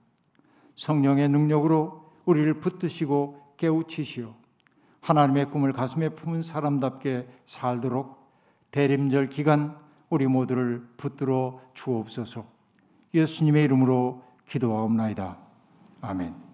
성령의 0.76 1.28
능력으로 1.28 2.12
우리를 2.24 2.60
붙드시고 2.60 3.41
깨우치시오. 3.62 4.34
하나님의 5.00 5.50
꿈을 5.50 5.72
가슴에 5.72 6.08
품은 6.08 6.42
사람답게 6.42 7.28
살도록 7.44 8.20
대림절 8.72 9.28
기간 9.28 9.76
우리 10.10 10.26
모두를 10.26 10.84
붙들어 10.96 11.60
주옵소서. 11.74 12.44
예수님의 13.14 13.64
이름으로 13.64 14.22
기도하옵나이다. 14.46 15.38
아멘. 16.00 16.51